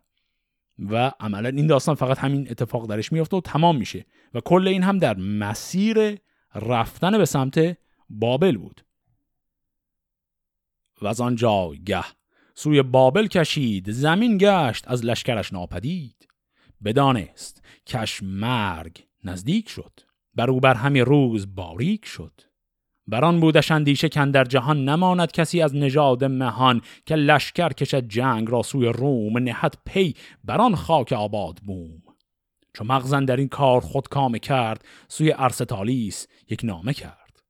[0.78, 4.06] و عملا این داستان فقط همین اتفاق درش میفته و تمام میشه.
[4.34, 6.18] و کل این هم در مسیر
[6.54, 7.78] رفتن به سمت
[8.10, 8.84] بابل بود.
[11.02, 11.36] و از آن
[11.84, 12.04] گه
[12.54, 16.28] سوی بابل کشید زمین گشت از لشکرش ناپدید.
[16.84, 20.00] بدانست کش مرگ نزدیک شد.
[20.34, 22.40] بر او بر همی روز باریک شد.
[23.06, 28.50] بران بودش اندیشه کن در جهان نماند کسی از نژاد مهان که لشکر کشد جنگ
[28.50, 30.14] را سوی روم نهت پی
[30.44, 32.02] بران خاک آباد بوم.
[32.74, 37.42] چو مغزن در این کار خود کامه کرد سوی ارستالیس یک نامه کرد.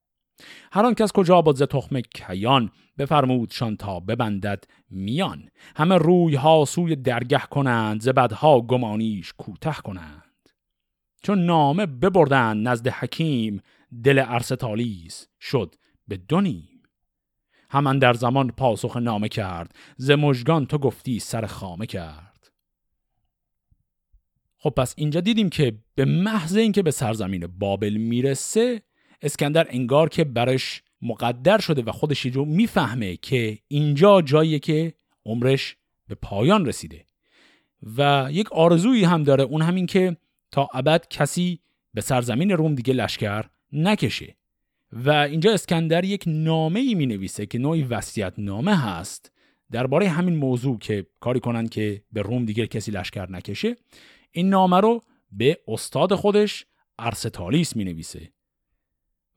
[0.73, 5.49] هر کس کجا بود ز تخم کیان بفرمودشان تا ببندد میان.
[5.77, 10.23] همه روی ها سوی درگه کنند ز بدها گمانیش کوته کنند.
[11.23, 13.63] چون نامه ببردند نزد حکیم
[14.05, 15.75] دل ارستالیس شد
[16.09, 16.83] به دونیم
[17.71, 22.51] همان در زمان پاسخ نامه کرد ز مژگان تو گفتی سر خامه کرد.
[24.57, 28.83] خب پس اینجا دیدیم که به محض اینکه به سرزمین بابل می‌رسه
[29.23, 34.95] اسکندر انگار که برش مقدر شده و خودش رو می‌فهمه که اینجا جاییه که
[35.27, 35.77] عمرش
[36.09, 37.05] به پایان رسیده.
[37.97, 40.17] و یک آرزویی هم داره اون همین که
[40.51, 41.61] تا ابد کسی
[41.95, 43.45] به سرزمین روم دیگه لشکر
[43.75, 44.37] نکشه.
[44.93, 49.33] و اینجا اسکندر یک نامه ای می نویسه که نوعی وصیت نامه هست
[49.71, 53.77] درباره همین موضوع که کاری کنن که به روم دیگه کسی لشکر نکشه.
[54.31, 55.01] این نامه رو
[55.33, 56.67] به استاد خودش
[56.99, 58.33] ارستالیس می نویسه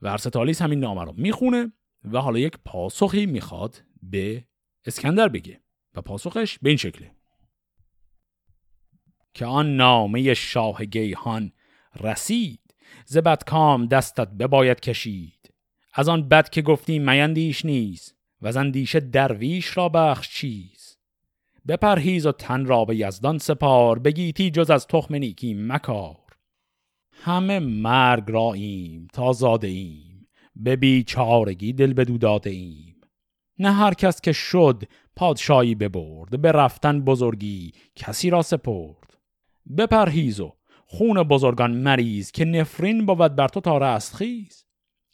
[0.00, 1.72] و ارستالیس همین نامه رو می‌خونه
[2.04, 4.44] و حالا یک پاسخی می‌خواد به
[4.86, 5.60] اسکندر بگه
[5.94, 7.14] و پاسخش به این شکله.
[9.34, 11.52] که آن نامه شاه گیهان
[12.00, 12.67] رسید
[13.06, 15.54] ز کام دستت بباید کشید.
[15.94, 20.96] از آن بد که گفتی میندیش نیست و اندیشه درویش را بخش چیز.
[21.68, 26.16] بپرهیز و تن را به یزدان سپار بگیتی جز از تخم نیکی مکار.
[27.12, 33.00] همه مرگ را ایم تا زاده ایم به بیچارگی دل بدو داده ایم.
[33.58, 34.82] نه هر کس که شد
[35.16, 39.16] پادشاهی ببرد به رفتن بزرگی کسی را سپرد.
[39.78, 40.52] بپرهیز و
[40.90, 44.64] خون بزرگان مریض که نفرین بود بر تو تا رستخیز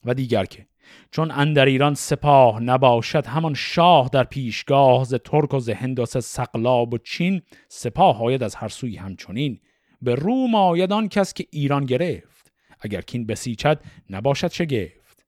[0.05, 0.67] و دیگر که
[1.11, 6.07] چون اندر ایران سپاه نباشد همان شاه در پیشگاه ز ترک و ز هند و
[6.07, 9.61] سقلاب و چین سپاه آید از هر سوی همچنین.
[10.03, 12.53] به روم آید آن کس که ایران گرفت.
[12.81, 15.27] اگر کین بسیچد نباشد شگفت.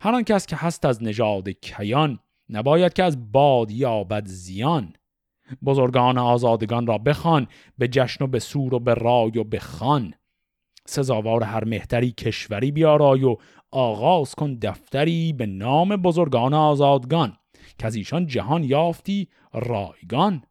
[0.00, 2.18] هر آن کس که هست از نژاد کیان
[2.50, 4.92] نباید که از باد یابد زیان.
[5.64, 7.46] بزرگان آزادگان را بخوان
[7.78, 10.14] به جشن و به سور و به رای و به خان
[10.86, 13.36] سزاوار هر مهتری کشوری بیارای و
[13.70, 17.36] آغاز کن دفتری به نام بزرگان آزادگان
[17.78, 20.42] که از ایشان جهان یافتی رایگان.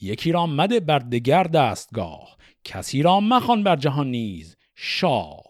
[0.00, 5.42] یکی را مده بر دگر دستگاه کسی را مخوان بر جهان نیز شاه.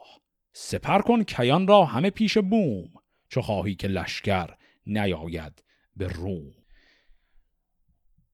[0.52, 2.88] سپر کن کیان را همه پیش بوم
[3.28, 4.50] چو خواهی که لشکر
[4.87, 5.62] نیاید
[5.96, 6.58] به روم.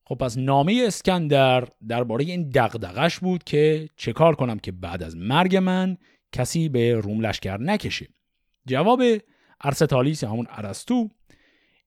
[0.07, 5.17] خب پس نامه اسکندر درباره این دغدغش بود که چه کار کنم که بعد از
[5.17, 5.97] مرگ من
[6.33, 8.09] کسی به روم لشکر نکشه.
[8.67, 9.03] جواب
[9.61, 11.09] ارستالیس همون ارسطو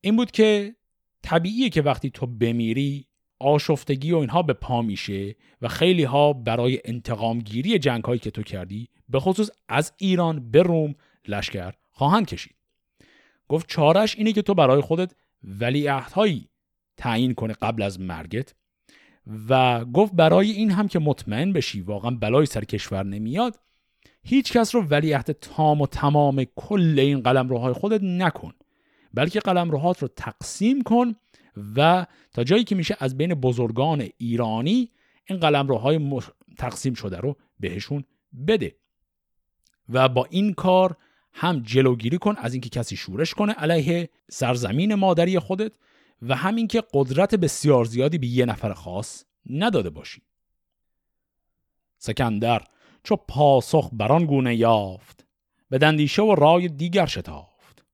[0.02, 0.76] این بود که
[1.24, 3.08] طبیعیه که وقتی تو بمیری
[3.40, 8.32] آشفتگی و اینها به پا میشه و خیلی ها برای انتقام گیری جنگ هایی که
[8.32, 10.96] تو کردی به خصوص از ایران به روم
[11.28, 12.56] لشکر خواهند کشید.
[13.48, 15.12] گفت چارش اینه که تو برای خودت
[15.44, 16.50] ولیعهدهایی
[16.98, 18.54] تعیین کنه قبل از مرگت.
[19.50, 23.60] و گفت برای این هم که مطمئن بشی واقعا بلای سر کشور نمیاد
[24.24, 28.54] هیچ کس رو ولیعهد تام و تمام کل این قلم روهای خودت نکن
[29.14, 31.16] بلکه قلم روهات رو تقسیم کن
[31.76, 34.92] و تا جایی که میشه از بین بزرگان ایرانی
[35.26, 36.22] این قلم روهای
[36.58, 38.04] تقسیم شده رو بهشون
[38.48, 38.76] بده.
[39.90, 40.96] و با این کار
[41.34, 45.72] هم جلوگیری کن از اینکه کسی شورش کنه علیه سرزمین مادری خودت
[46.22, 50.22] و همین که قدرت بسیار زیادی به یه نفر خاص نداده باشی.
[51.98, 52.64] سکندر
[53.04, 55.26] چو پاسخ بران گونه یافت
[55.70, 57.86] به دندیشه و رای دیگر شتافت.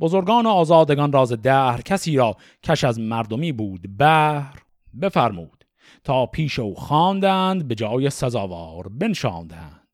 [0.00, 4.62] بزرگان و آزادگان راز دهر کسی را کش از مردمی بود بهر
[5.00, 5.64] بفرمود
[6.04, 9.88] تا پیش او خواندند به جای سزاوار بنشاندند.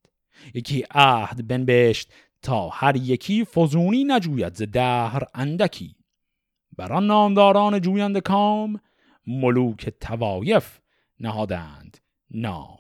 [0.55, 5.96] یکی عهد بنبشت تا هر یکی فزونی نجوید ز دهر اندکی.
[6.77, 8.81] بر آن نامداران جویند کام
[9.27, 10.79] ملوک توایف
[11.21, 11.99] نهادند
[12.31, 12.79] نام.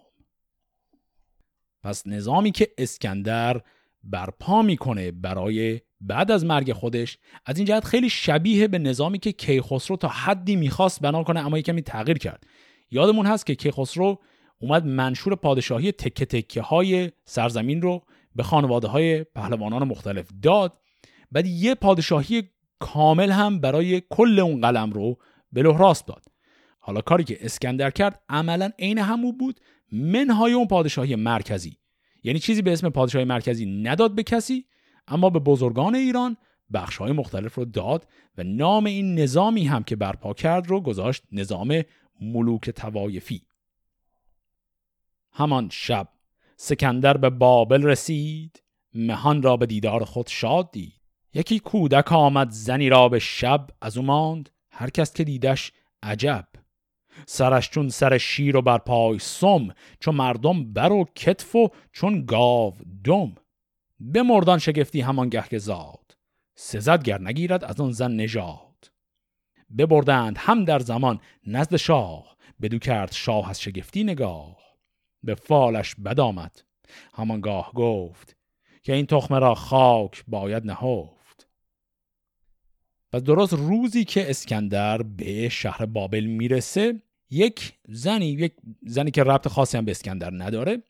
[1.82, 3.60] پس نظامی که اسکندر
[4.04, 9.32] برپا می‌کنه برای بعد از مرگ خودش از این جهت خیلی شبیه به نظامی که
[9.32, 12.46] کیخسرو تا حدی می‌خواست بنا کنه اما کمی تغییر کرد.
[12.90, 14.18] یادمون هست که کیخسرو
[14.58, 18.02] اومد منشور پادشاهی تکه تکه های سرزمین رو
[18.34, 20.78] به خانواده های پهلوانان مختلف داد
[21.32, 25.18] بعد یه پادشاهی کامل هم برای کل اون قلم رو
[25.52, 26.24] به راست داد.
[26.78, 29.60] حالا کاری که اسکندر کرد عملا عین همون بود
[29.92, 31.78] منهای اون پادشاهی مرکزی.
[32.22, 34.66] یعنی چیزی به اسم پادشاهی مرکزی نداد به کسی
[35.08, 36.36] اما به بزرگان ایران
[36.72, 38.08] بخش های مختلف رو داد
[38.38, 41.82] و نام این نظامی هم که برپا کرد رو گذاشت نظام
[42.20, 43.42] ملوک توایفی
[45.32, 46.08] همان شب
[46.56, 48.62] سکندر به بابل رسید
[48.94, 50.95] مهان را به دیدار خود شاد دید.
[51.36, 55.72] یکی کودک آمد زنی را به شب از او ماند هر کس که دیدش
[56.02, 56.48] عجب.
[57.26, 59.68] سرش چون سر شیر و بر پای سم
[60.00, 63.34] چون مردم بر و کتف و چون گاو دم.
[64.00, 66.16] به مردان شگفتی همان گه که زاد
[66.54, 68.90] سزد گر نگیرد از آن زن نژاد.
[69.78, 74.56] ببردند هم در زمان نزد شاه بدو کرد شاه از شگفتی نگاه.
[75.22, 76.62] به فالش بد آمد
[77.14, 78.36] همانگاه گفت
[78.82, 81.15] که این تخمه را خاک باید نهفت.
[83.16, 88.52] و درست روزی که اسکندر به شهر بابل می‌رسه یک زنی یک
[88.86, 90.82] زنی که ربط خاصی هم به اسکندر نداره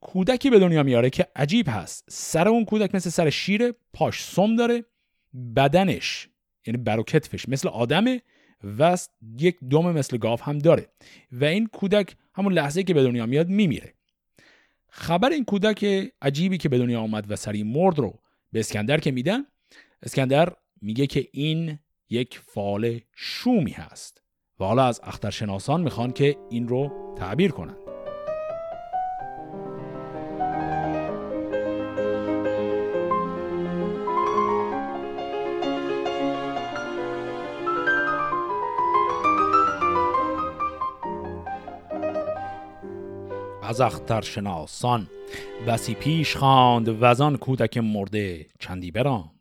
[0.00, 2.04] کودکی به دنیا میاره که عجیب هست.
[2.08, 4.84] سر اون کودک مثل سر شیر پاش سم داره
[5.56, 6.28] بدنش
[6.66, 8.22] یعنی بر کتفش مثل آدمه
[8.78, 8.98] و
[9.38, 10.88] یک دم مثل گاو هم داره
[11.32, 13.94] و این کودک همون لحظه که به دنیا میاد میمیره.
[14.88, 15.84] خبر این کودک
[16.22, 18.20] عجیبی که به دنیا آمد و سری مرد رو
[18.52, 19.44] به اسکندر که میدن
[20.02, 20.52] اسکندر
[20.84, 21.78] میگه که این
[22.10, 24.22] یک فال شومی هست
[24.60, 27.76] و حالا از اخترشناسان می‌خوان که این رو تعبیر کنند.
[43.62, 45.06] از اختر شناسان
[45.66, 49.33] بسی پیش خواند وزان کودک مرده چندی براند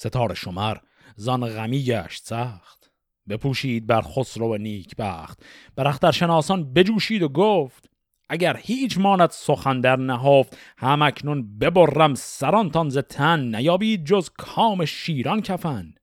[0.00, 0.76] ستاره شمر.
[1.16, 2.90] زان غمی گشت سخت.
[3.28, 5.42] بپوشید بر خسرو نیک بخت
[5.76, 7.90] بر اختر شناسان بجوشید و گفت
[8.28, 13.54] اگر هیچ ماند سخن در نهفت هم اکنون ببرم سرانتان ز تن.
[13.54, 15.94] نیابید جز کام شیران کفن.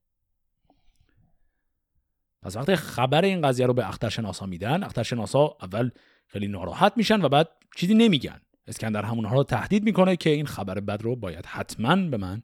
[2.41, 5.89] پس وقتی خبر این قضیه رو به اخترشناسا میدن اخترشناسا اول
[6.27, 8.41] خیلی ناراحت میشن و بعد چیزی نمیگن.
[8.67, 12.43] اسکندر همونها رو تهدید می‌کنه که این خبر بد رو باید حتما به من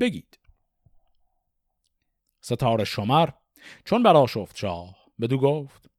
[0.00, 0.38] بگید.
[2.44, 3.28] ستاره شمر.
[3.84, 5.90] چون بر شفت شاه بدو گفت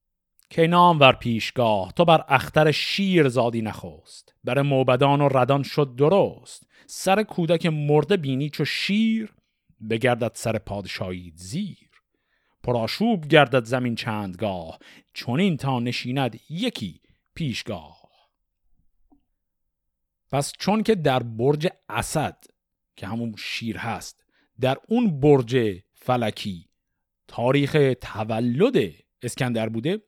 [0.49, 5.95] که نام ور پیشگاه؟ تو بر اختر شیر زادی نخوست بر موبدان و ردان شد
[5.95, 6.67] درست.
[6.85, 9.33] سر کودک مرده بینی چو شیر
[9.89, 11.89] بگردد سر پادشاهی زیر.
[12.63, 14.79] پراشوب گردد زمین چندگاه
[15.13, 17.01] چون این تا نشیند یکی
[17.35, 17.97] پیشگاه.
[20.31, 22.43] پس چون که در برج اسد
[22.95, 24.25] که همون شیر هست
[24.59, 26.65] در اون برج فلکی.
[27.27, 28.77] تاریخ تولد
[29.21, 30.01] اسکندر بوده.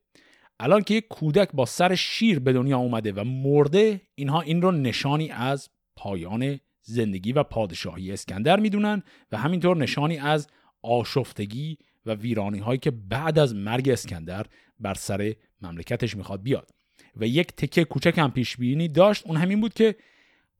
[0.59, 4.71] الان که یک کودک با سر شیر به دنیا اومده و مرده اینها این رو
[4.71, 10.47] نشانی از پایان زندگی و پادشاهی اسکندر می‌دونن و همینطور نشانی از
[10.81, 14.45] آشفتگی و ویرانی هایی که بعد از مرگ اسکندر
[14.79, 16.69] بر سر مملکتش می‌خواد بیاد.
[17.15, 19.95] و یک تکه کوچک هم پیش بینی داشت اون همین بود که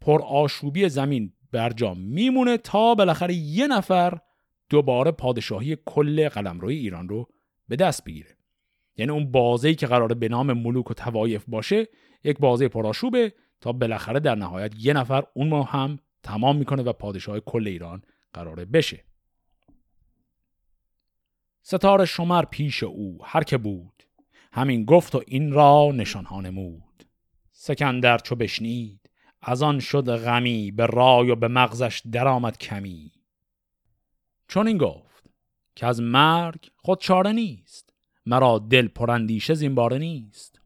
[0.02, 4.20] پر آشوبی زمین برجا میمونه تا بالاخره یه نفر
[4.70, 7.28] دوباره پادشاهی کل قلمروی ایران رو
[7.68, 8.38] به دست بگیره.
[8.98, 11.88] یعنی اون بازی که قراره به نام ملوک و توایف باشه
[12.24, 16.94] یک بازه پرآشوبه تا بالاخره در نهایت یه نفر اون ما هم تمام می‌کنه و
[16.94, 18.02] پادشاه کل ایران
[18.34, 19.04] قراره بشه.
[21.62, 24.04] ستاره شمر پیش او هر که بود.
[24.52, 27.06] همین گفت و این را نشانها نمود.
[27.52, 29.10] سکندر چو بشنید
[29.42, 33.12] از آن شد غمی به رای و به مغزش درآمد کمی.
[34.48, 35.30] چون این گفت
[35.76, 37.94] که از مرگ خود چاره نیست
[38.26, 40.62] مرا دل پرندیشه زینباره نیست.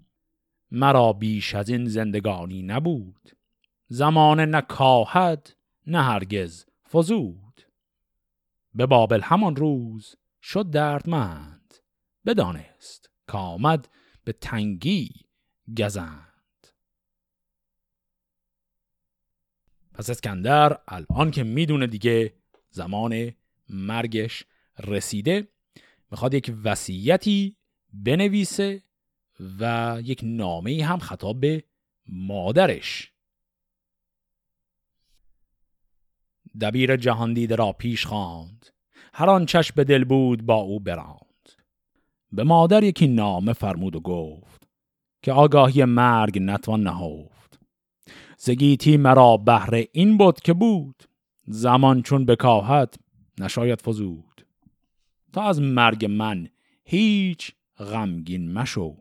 [0.72, 3.32] مرا بیش از این زندگانی نبود
[3.88, 4.64] زمان نه
[5.88, 7.62] نه هرگز فزود.
[8.76, 11.74] به بابل همان روز شد دردمند
[12.26, 13.90] بدانست که آمد
[14.24, 15.10] به تنگی
[15.78, 16.68] گزند.
[19.94, 22.34] پس اسکندر الان که می‌دونه دیگه
[22.70, 23.32] زمان
[23.72, 24.46] مرگش
[24.80, 25.48] رسیده.
[26.12, 27.58] می‌خواد یک وصیتی
[27.94, 28.84] بنویسه
[29.60, 31.64] و یک نامه هم خطاب به
[32.08, 33.12] مادرش.
[36.62, 38.68] دبیر جهاندیده را پیش خواند.
[39.14, 41.50] هر آن چشم به دل بود با او براند.
[42.32, 44.68] به مادر یکی نامه فرمود و گفت
[45.22, 47.60] که آگاهی مرگ نتوان نهفت.
[48.38, 51.04] زگیتی مرا بهره این بود که بود.
[51.48, 52.96] زمان چون بکاهد
[53.40, 54.46] نشاید فزود.
[55.34, 56.48] تا از مرگ من
[56.86, 58.98] هیچ غمگین مشو.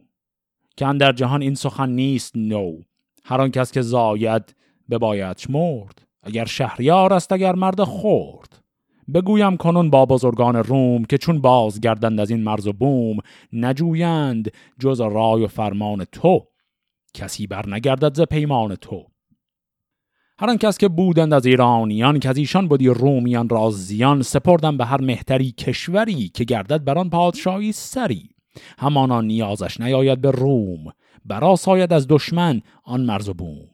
[0.76, 2.80] که در جهان این سخن نیست نو.
[3.24, 4.54] هر آن کس که زاید
[4.90, 6.06] ببایدش مرد.
[6.22, 8.64] اگر شهریار است اگر مرد خورد
[9.14, 13.16] بگویم کنون با بزرگان روم که چون بازگردند از این مرز و بوم
[13.52, 16.46] نجویند جز رای و فرمان تو.
[17.14, 19.09] کسی بر نگردد ز پیمان تو.
[20.40, 24.84] هر کس که بودند از ایرانیان که از ایشان بودی رومیان را زیان سپردن به
[24.84, 28.30] هر مهتری کشوری که گردد بر آن پادشاهی سری.
[28.78, 30.92] همانا نیازش نیاید به روم.
[31.24, 33.68] برا ساید از دشمن آن مرز و بوم.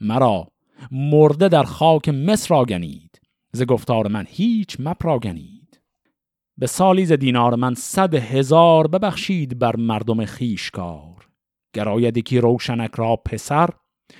[0.00, 0.48] مرا
[0.90, 3.20] مرده در خاک مصر آگنید.
[3.52, 5.80] ز گفتار من هیچ مپراگنید
[6.58, 11.28] به سالی ز دینار من صد هزار ببخشید بر مردم خیشکار.
[11.74, 13.70] گراید یکی روشنک را پسر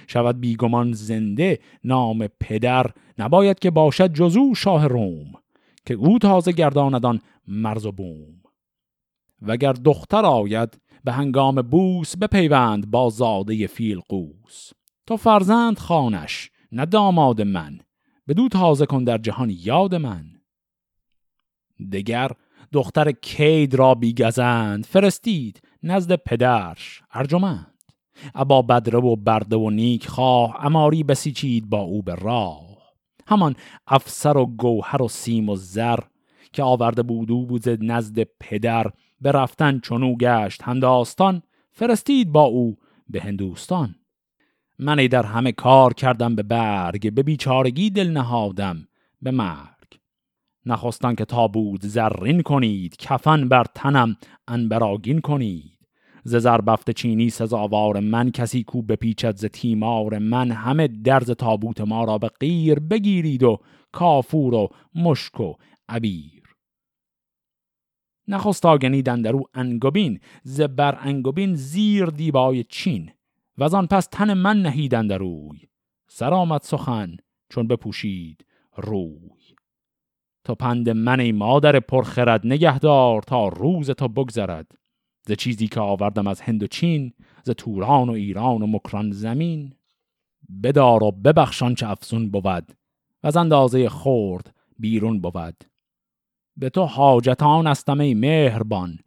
[0.06, 5.32] شود بیگمان زنده نام پدر نباید که باشد جزو شاه روم
[5.86, 8.42] که او تازه گرداندان مرز و بوم.
[9.42, 14.70] وگر دختر آید به هنگام بوس بپیوند با زاده فیل قوس
[15.06, 17.78] تو فرزند خانش نه داماد من.
[18.28, 20.24] بدو تازه کن در جهان یاد من.
[21.92, 22.30] دگر
[22.72, 27.75] دختر کید را بیگزند فرستید نزد پدرش ارجمند.
[28.34, 32.76] ابا بدره و برده و نیک خواه اماری بسیچید با او به راه.
[33.26, 33.56] همان
[33.86, 35.98] افسر و گوهر و سیم و زر
[36.52, 38.90] که آورده بود او بود نزد پدر
[39.20, 41.42] به رفتن چونو گشت هنداستان
[41.72, 42.76] فرستید با او
[43.08, 43.94] به هندوستان.
[44.78, 48.88] من در همه کار کردم به برگ به بیچارگی دل نهادم
[49.22, 50.00] به مرگ.
[50.66, 54.16] نخواستن که تابود زرین کنید کفن بر تنم
[54.48, 55.75] انبراگین کنید.
[56.26, 60.50] ز زربفت چینی سزاوار من کسی کو بپیچد ز تیمار من.
[60.50, 63.58] همه درز تابوت ما را به غیر بگیرید و
[63.92, 65.54] کافور و مشک و
[65.88, 66.42] عبیر.
[68.28, 73.10] نخست آگنیدن در او انگبین ز بر انگبین زیر دیبای چین.
[73.58, 75.58] و آن پس تن من نهیدن در روی
[76.08, 77.16] سر سخن
[77.48, 78.46] چون بپوشید
[78.76, 79.54] روی.
[80.44, 84.85] تا پند من ای مادر پرخرد نگهدار تا روز تا بگذرد.
[85.28, 87.12] ز چیزی که آوردم از هند و چین
[87.44, 89.72] ز توران و ایران و مکران زمین.
[90.62, 92.72] بدار و ببخشان چه افسون بود
[93.22, 95.64] و از اندازه خورد بیرون بود.
[96.56, 98.98] به تو حاجتان استم مهربان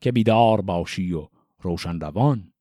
[0.00, 1.28] که بیدار باشی و
[1.60, 2.52] روشن روان.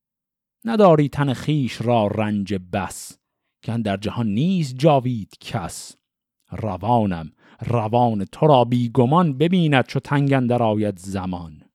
[0.66, 3.18] نداری تن خیش را رنج بس
[3.62, 5.95] که در جهان نیست جاوید کس.
[6.51, 7.32] روانم
[7.62, 11.68] روان تو را بیگمان ببیند چو تنگندر آید زمان.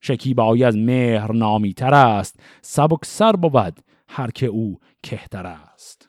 [0.00, 2.40] شکیبایی از مهر نامی تر است.
[2.62, 6.08] سبک سر بود هر که او کهتر است.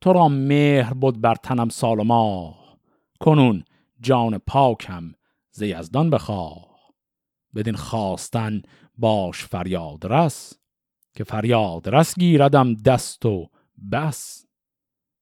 [0.00, 2.78] تو را مهر بود بر تنم سال ماه.
[3.20, 3.64] کنون
[4.00, 5.12] جان پاکم
[5.50, 6.72] ز یزدان بخواه.
[7.54, 8.62] بدین خواستن
[8.98, 10.52] باش فریاد رس
[11.14, 13.50] که فریاد رس گیردم دست و
[13.92, 14.46] بس.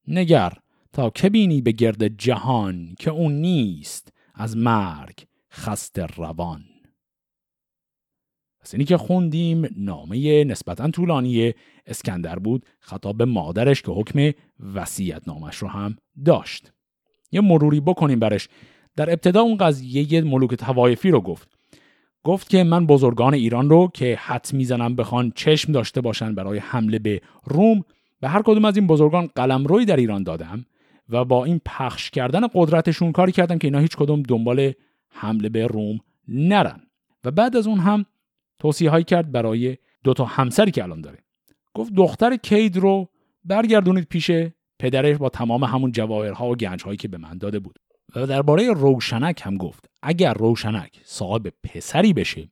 [0.08, 0.52] نگر
[0.92, 6.69] تا که بینی به گرد جهان که اون نیست از مرگ خست روان.
[8.60, 11.54] پس اینی که خوندیم نامه نسبتا طولانی
[11.86, 14.32] اسکندر بود خطاب به مادرش که حکم
[14.74, 16.72] وسیعت نامش رو هم داشت.
[17.32, 18.48] یه مروری بکنیم برش.
[18.96, 21.48] در ابتدا اون قضیه ملوک توایفی رو گفت.
[22.22, 26.98] گفت که من بزرگان ایران رو که حد می‌زنم بخوان چشم داشته باشن برای حمله
[26.98, 27.84] به روم
[28.20, 30.64] به هر کدوم از این بزرگان قلمروی در ایران دادم
[31.08, 34.72] و با این پخش کردن قدرتشون کاری کردم که اینا هیچ کدوم دنبال
[35.08, 35.98] حمله به روم
[36.28, 36.80] نرن.
[37.24, 38.06] و بعد از اون هم
[38.60, 41.18] توصیه هایی کرد برای دو تا همسری که الان داره.
[41.74, 43.08] گفت دختر کید رو
[43.44, 44.30] برگردونید پیش
[44.78, 47.78] پدرش با تمام همون جواهرها و گنجهایی که به من داده بود.
[48.16, 52.48] و درباره روشنک هم گفت اگر روشنک صاحب پسری بشه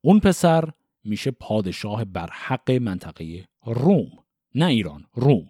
[0.00, 0.68] اون پسر
[1.04, 4.10] میشه پادشاه بر حق منطقه روم
[4.54, 5.48] نه ایران روم.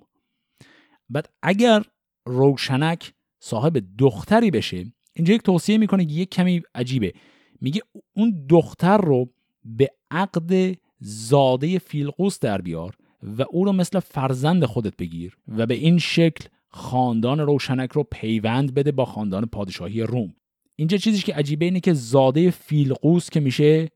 [1.09, 1.83] بعد اگر
[2.27, 7.13] روشنک صاحب دختری بشه اینجا یک توصیه می‌کنه یک کمی عجیبه.
[7.61, 7.81] میگه
[8.17, 9.35] اون دختر رو
[9.65, 15.75] به عقد زاده فیلقوس در بیار و او رو مثل فرزند خودت بگیر و به
[15.75, 20.35] این شکل خاندان روشنک رو پیوند بده با خاندان پادشاهی روم.
[20.77, 23.89] اینجا چیزی که عجیبه اینه که زاده فیلقوس که میشه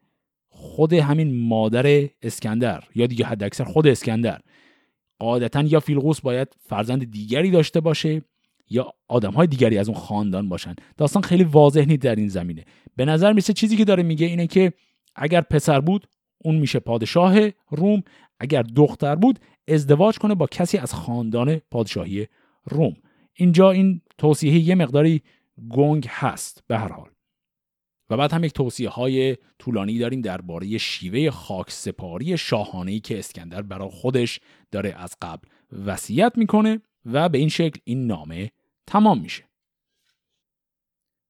[0.49, 4.41] خود همین مادر اسکندر یا دیگه حد اکثر خود اسکندر.
[5.19, 8.23] قاعدتا یا فیلقوس باید فرزند دیگری داشته باشه
[8.71, 10.75] یا آدم های دیگری از اون خاندان باشن.
[10.97, 12.65] داستان خیلی واضح نیست در این زمینه.
[12.97, 14.73] به نظر میسه چیزی که داره میگه اینه که
[15.19, 16.09] اگر پسر بود
[16.39, 18.03] اون میشه پادشاه روم.
[18.41, 19.39] اگر دختر بود
[19.69, 22.27] ازدواج کنه با کسی از خاندان پادشاهی
[22.65, 22.97] روم.
[23.35, 25.23] اینجا این توصیه یه مقداری
[25.71, 27.11] گنگ هست به هر حال.
[28.11, 33.63] و بعد هم یک توصیه های طولانی داریم درباره شیوه خاک سپاری شاهانه که اسکندر
[33.63, 34.41] برای خودش
[34.71, 35.49] داره از قبل
[35.87, 38.51] وصیت می‌کنه و به این شکل این نامه
[38.87, 39.48] تمام میشه.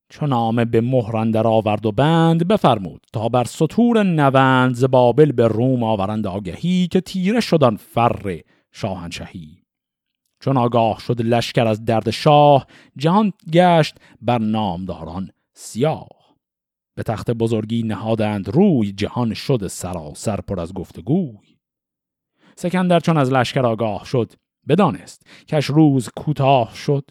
[0.08, 5.82] چون نامه به مهرندر آورد و بند بفرمود تا بر سطور نوند زبابل به روم
[5.82, 8.40] آورند آگهی که تیره شدن فر
[8.72, 9.58] شاهنشهی
[10.40, 16.08] چون آگاه شد لشکر از درد شاه جهان گشت بر نامداران سیاه.
[16.96, 21.56] به تخت بزرگی نهادند روی جهان شد سراسر پر از گفتگوی.
[22.56, 24.32] سکندر چون از لشکر آگاه شد
[24.68, 27.10] بدانست کش روز کوتاه شد.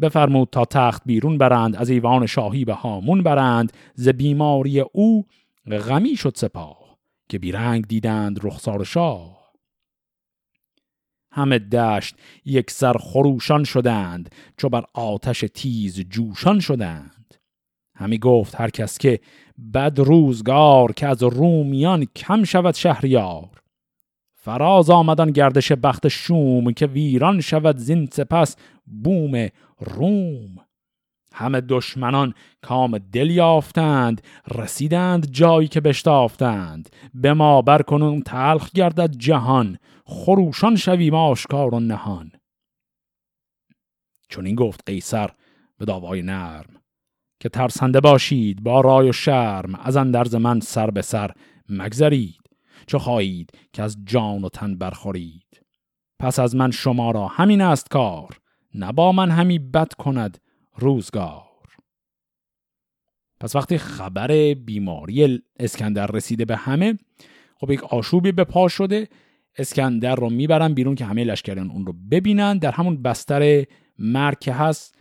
[0.00, 3.72] بفرمود تا تخت بیرون برند از ایوان شاهی به هامون برند.
[3.94, 5.26] ز بیماری او
[5.66, 9.44] غمی شد سپاه که بیرنگ دیدند رخسار شاه.
[11.32, 17.34] همه دشت یک سر خروشان شدند چو بر آتش تیز جوشان شدند.
[17.96, 19.20] همی گفت هر کس که
[19.74, 23.63] بد روزگار که از رومیان کم شود شهریار.
[24.44, 30.56] فراز آمدن گردش بخت شوم که ویران شود زین سپس بوم روم.
[31.32, 34.22] همه دشمنان کام دل یافتند
[34.54, 36.88] رسیدند جایی که بشتافتند.
[37.14, 42.32] به ما برکنون تلخ گردد جهان خروشان شویم آشکار و نهان.
[44.28, 45.30] چون این گفت قیصر
[45.78, 46.76] به داوای نرم
[47.40, 51.30] که ترسنده باشید با رای و شرم از اندرز من سر به سر
[51.68, 52.43] مگذرید.
[52.86, 55.60] چه خواهید که از جان و تن برخورید؟
[56.18, 58.38] پس از من شما را همین است کار
[58.74, 60.38] نه با من همی بد کند
[60.76, 61.44] روزگار.
[63.40, 66.98] پس وقتی خبر بیماری اسکندر رسیده به همه
[67.60, 69.08] خب یک آشوبی به پا شده
[69.58, 72.58] اسکندر رو می‌برن بیرون که همه لشکریان اون رو ببینن.
[72.58, 73.64] در همون بستر
[73.98, 74.94] مرگ که هست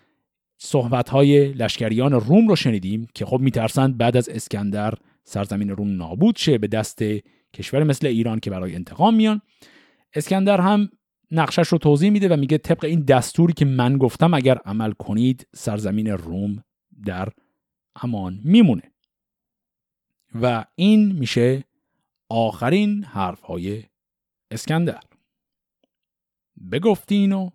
[0.58, 6.36] صحبت های لشکریان روم رو شنیدیم که خب میترسند بعد از اسکندر سرزمین روم نابود
[6.36, 7.04] شه به دست
[7.54, 9.42] کشور مثل ایران که برای انتقام میان.
[10.14, 10.90] اسکندر هم
[11.32, 15.48] نقشش رو توضیح میده و میگه طبق این دستوری که من گفتم اگر عمل کنید
[15.56, 16.64] سرزمین روم
[17.06, 17.30] در
[17.96, 18.92] امان میمونه.
[20.42, 21.64] و این میشه
[22.30, 23.84] آخرین حرف های
[24.52, 25.04] اسکندر.
[26.72, 27.50] بگفتین و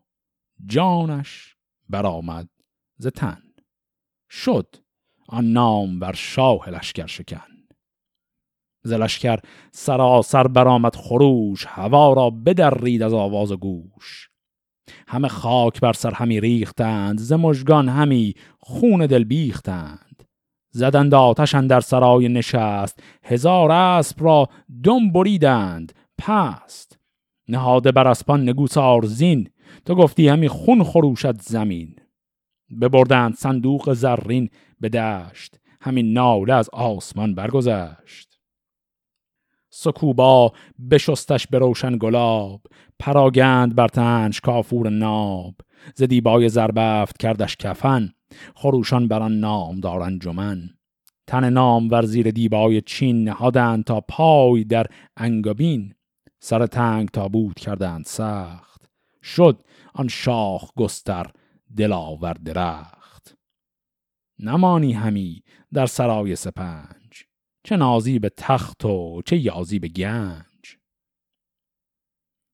[0.66, 1.56] جانش
[1.88, 2.48] برآمد
[2.96, 3.42] ز تن.
[4.30, 4.76] شد
[5.28, 7.57] آن نام بر شاه لشکر شکن.
[8.82, 9.38] زلشکر
[9.72, 14.28] سراسر برآمد خروش هوا را بدرید از آواز و گوش.
[15.08, 20.24] همه خاک بر سر همی ریختند ز مژگان همی خون دل بیختند.
[20.70, 24.48] زدند آتش در سرای نشست هزار اسب را
[24.84, 26.98] دم بریدند پست.
[27.48, 29.50] نهاده بر اسپان نگوسار زین
[29.86, 31.96] تو گفتی همی خون خروشد زمین.
[32.80, 34.50] ببردند صندوق زرین
[34.80, 38.27] به دشت همین ناله از آسمان برگذشت.
[39.80, 40.52] سکوبا
[40.90, 42.60] بشستش به روشن گلاب
[42.98, 45.54] پراگند بر تنش کافور ناب.
[45.94, 48.12] ز دیبای زربفت کردش کفن
[48.54, 50.70] خروشان بران نام دارن جمن
[51.26, 55.94] تن نام ور زیر دیبای چین نهادند تا پای در انگابین
[56.40, 58.88] سر تنگ تابوت کردند سخت.
[59.22, 59.62] شد
[59.94, 61.26] آن شاخ گستر
[61.76, 63.36] دلاور درخت.
[64.38, 66.97] نمانی همی در سرای سپنج
[67.68, 70.76] چه نازی به تخت و چه یازی به گنج.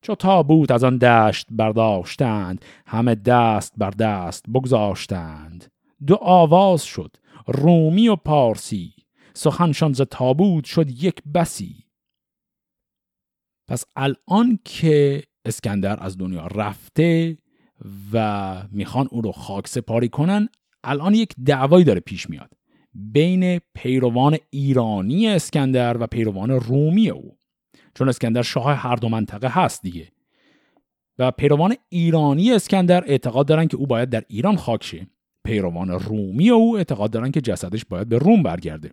[0.03, 5.73] چو تابوت از آن دشت برداشتند همه دست بر دست بگذاشتند.
[6.07, 8.95] دو آواز شد رومی و پارسی
[9.35, 11.85] سخنشان ز تابوت شد یک بسی.
[13.69, 17.39] پس الان که اسکندر از دنیا رفته
[18.13, 20.49] و می‌خوان او رو خاک سپاری کنن
[20.85, 22.64] الان یک دعوایی داره پیش میاد.
[22.95, 27.37] بین پیروان ایرانی اسکندر و پیروان رومی او.
[27.95, 30.09] چون اسکندر شاه هر دو منطقه هست دیگه.
[31.19, 35.07] و پیروان ایرانی اسکندر اعتقاد دارن که او باید در ایران خاک شه.
[35.45, 38.91] پیروان رومی او اعتقاد دارن که جسدش باید به روم برگرده.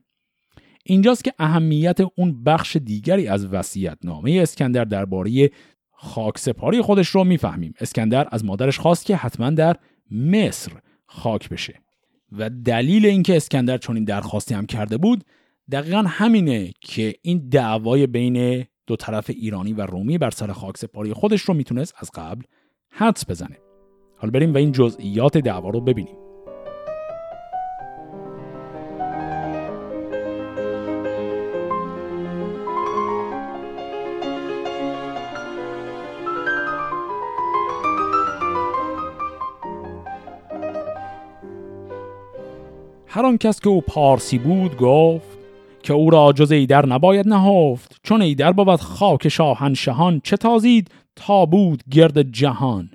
[0.86, 5.52] اینجاست که اهمیت اون بخش دیگری از وصیت نامه اسکندر درباره
[5.92, 7.74] خاک سپاری خودش رو می‌فهمیم.
[7.80, 9.76] اسکندر از مادرش خواست که حتما در
[10.12, 10.72] مصر
[11.06, 11.80] خاک بشه.
[12.32, 15.24] و دلیل اینکه اسکندر چون این درخواستی هم کرده بود
[15.72, 21.14] دقیقا همینه که این دعوای بین دو طرف ایرانی و رومی بر سر خاک سپاری
[21.14, 22.44] خودش رو می‌تونست از قبل
[22.90, 23.58] حدس بزنه.
[24.18, 26.16] حالا بریم و این جزئیات دعوا رو ببینیم.
[43.14, 45.38] هر آن کس که او پارسی بود گفت
[45.84, 51.46] که او را جز ایدر نباید نهفت چون ایدر بود خاک شاهنشهان چه تازید تا
[51.46, 52.90] بود گرد جهان.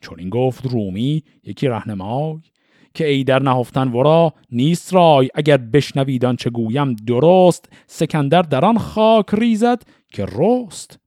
[0.00, 2.38] چون این گفت رومی یکی رهنمای
[2.94, 9.26] که ایدر نهفتن ورا نیست رای اگر بشنویدان چه گویم درست سکندر در آن خاک
[9.32, 9.82] ریزد
[10.12, 10.98] که رست.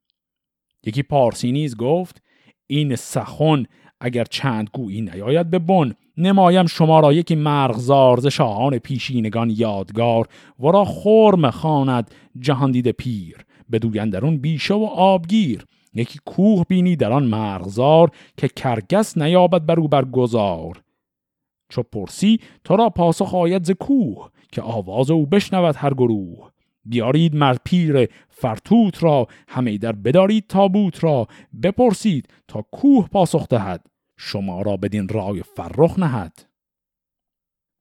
[0.86, 2.24] یکی پارسی نیز گفت
[2.68, 3.66] این سخن
[4.00, 10.28] اگر چند گویی نیاید به بن نمایم شما را یکی مرغزار ز شاهان پیشینگان یادگار
[10.60, 12.06] ورا خرم
[12.40, 13.38] جهان دیده پیر.
[13.72, 15.66] بدوین بیشه و آبگیر.
[15.94, 20.82] یکی کوه بینی در آن مرغزار که کرگس نیابد بر او برگزار.
[21.70, 26.50] چو پرسی تو را پاسخ آید ز کوه که آواز او بشنود هر گروه.
[26.86, 31.28] بیارید مرد پیر فرتوت را همه در بدارید تابوت را.
[31.64, 33.86] بپرسید تا کوه پاسخ دهد.
[34.18, 36.46] شما را بدین رای فرخ نهد.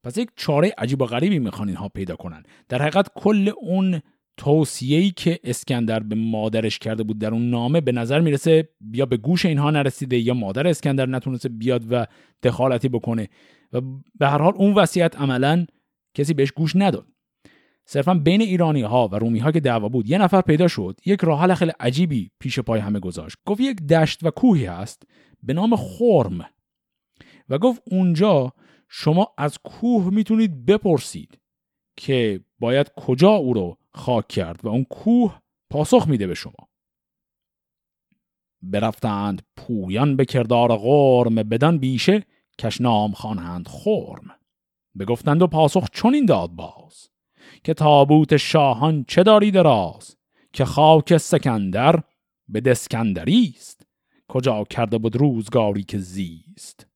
[0.03, 2.43] پس یک چاره عجیب و غریبی می‌خوان اینها پیدا کنن.
[2.69, 4.01] در حقیقت کل اون
[4.37, 9.17] توصیه‌ای که اسکندر به مادرش کرده بود در اون نامه به نظر می‌رسه یا به
[9.17, 12.05] گوش اینها نرسیده یا مادر اسکندر نتونسته بیاد و
[12.43, 13.29] دخالتی بکنه.
[13.73, 13.81] و
[14.19, 15.65] به هر حال اون وصیت عملا
[16.13, 17.07] کسی بهش گوش نداد.
[17.85, 21.21] صرفا بین ایرانی ها و رومی ها که دعوا بود یه نفر پیدا شد یک
[21.21, 23.37] راه خیلی عجیبی پیش پای همه گذاشت.
[23.45, 25.03] گفت یک دشت و کوهی هست.
[25.43, 26.49] به نام خرم.
[27.49, 28.53] و گفت اونجا
[28.89, 31.39] شما از کوه می‌تونید بپرسید
[31.97, 36.69] که باید کجا او رو خاک کرد و اون کوه پاسخ میده به شما.
[38.61, 42.23] برفتند پویان به کردار غرم بدن بیشه
[42.59, 44.31] کشنام خوانند خرم.
[44.99, 47.09] بگفتند و پاسخ چنین داد باز
[47.63, 50.17] که تابوت شاهان چه داری دراز
[50.53, 52.03] که خاک سکندر
[52.47, 53.76] به دسکندری است؟
[54.27, 56.87] کجا کرده بود روزگاری که زیست؟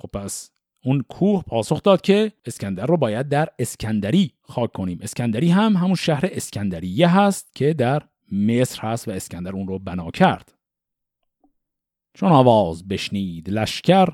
[0.00, 0.50] خب پس
[0.84, 4.98] اون کوه پاسخ داد که اسکندر رو باید در اسکندری خاک کنیم.
[5.02, 10.10] اسکندری هم همون شهر اسکندریه هست که در مصر هست و اسکندر اون رو بنا
[10.10, 10.54] کرد.
[12.14, 14.08] چون آواز بشنید لشکر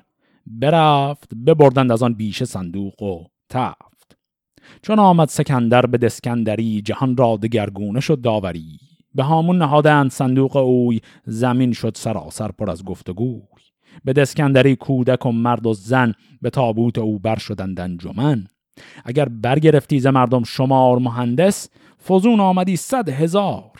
[0.46, 4.18] برفت ببردند از آن بیشه صندوق و تفت.
[4.82, 8.88] چون آمد سکندر به دسکندری جهان را دگرگونه شد داوری.
[9.14, 11.00] به هامون نهادند صندوق اوی.
[11.24, 13.42] زمین شد سراسر پر از گفتگوی.
[14.04, 18.46] به دسکندری کودک و مرد و زن به تابوت او بر شدند انجمن.
[19.04, 21.68] اگر برگرفتی ز مردم شمار مهندس
[22.09, 23.72] فزون آمدی صد هزار.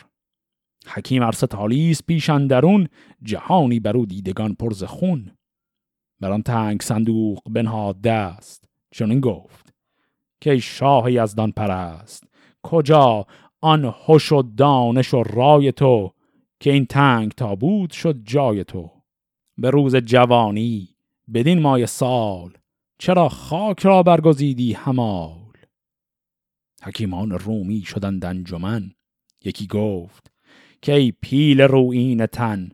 [0.87, 2.89] حکیم ارس تالیس پیش درون
[3.23, 5.31] جهانی برو دیدگان پرز خون.
[6.21, 8.69] بر آن تنگ صندوق بنهاد دست.
[8.91, 9.75] چون گفت
[10.41, 12.25] که شاه یزدان پرست
[12.63, 13.27] کجا
[13.61, 16.13] آن هوش و دانش و رای تو
[16.61, 18.91] که این تنگ تابوت شد جای تو.
[19.59, 20.89] به روز جوانی
[21.35, 22.53] بدین مای سال
[22.99, 25.39] چرا خاک را برگزیدی همال؟
[26.83, 28.93] حکیمان رومی شدند انجمن.
[29.45, 30.33] یکی گفت
[30.83, 32.71] که ای پیل روین تن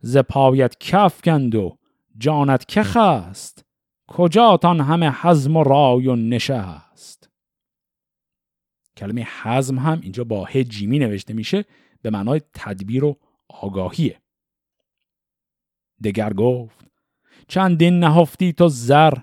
[0.00, 1.76] ز پایت کف کند و
[2.18, 3.64] جانت که خست؟
[4.08, 6.85] کجا تان همه حزم و رای و نشست؟
[8.96, 11.64] کلمه حزم هم اینجا با ه جیمی نوشته میشه
[12.02, 13.16] به معنای تدبیر و
[13.48, 14.20] آگاهیه.
[16.04, 16.86] دگر گفت
[17.48, 19.14] چندین نهفتی تو زر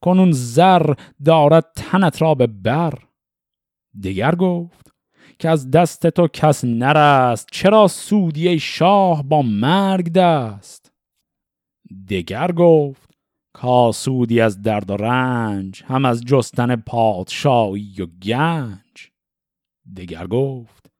[0.00, 2.94] کنون زر دارد تنت را به بر.
[4.02, 4.92] دگر گفت
[5.38, 10.92] که از دست تو کس نرست چرا سودی شاه با مرگ دست؟
[12.08, 13.10] دگر گفت
[13.52, 19.09] کاسودی از درد و رنج هم از جستن پادشاهی و گنج.
[19.96, 20.90] دگر گفت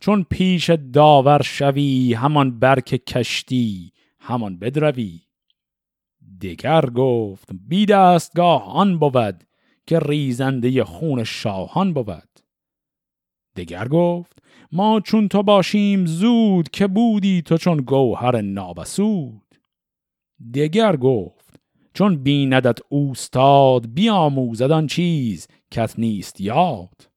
[0.00, 5.20] چون پیش داور شوی همان برک کشتی همان بدروی.
[6.42, 9.44] دگر گفت بی دستگاه آن بود
[9.86, 12.40] که ریزنده خون شاهان بود.
[13.56, 14.42] دگر گفت
[14.72, 19.54] ما چون تو باشیم زود که بودی تو چون گوهر نابسود.
[20.54, 21.60] دگر گفت
[21.94, 27.15] چون بیندت اوستاد بیاموزد آن چیز کت نیست یاد.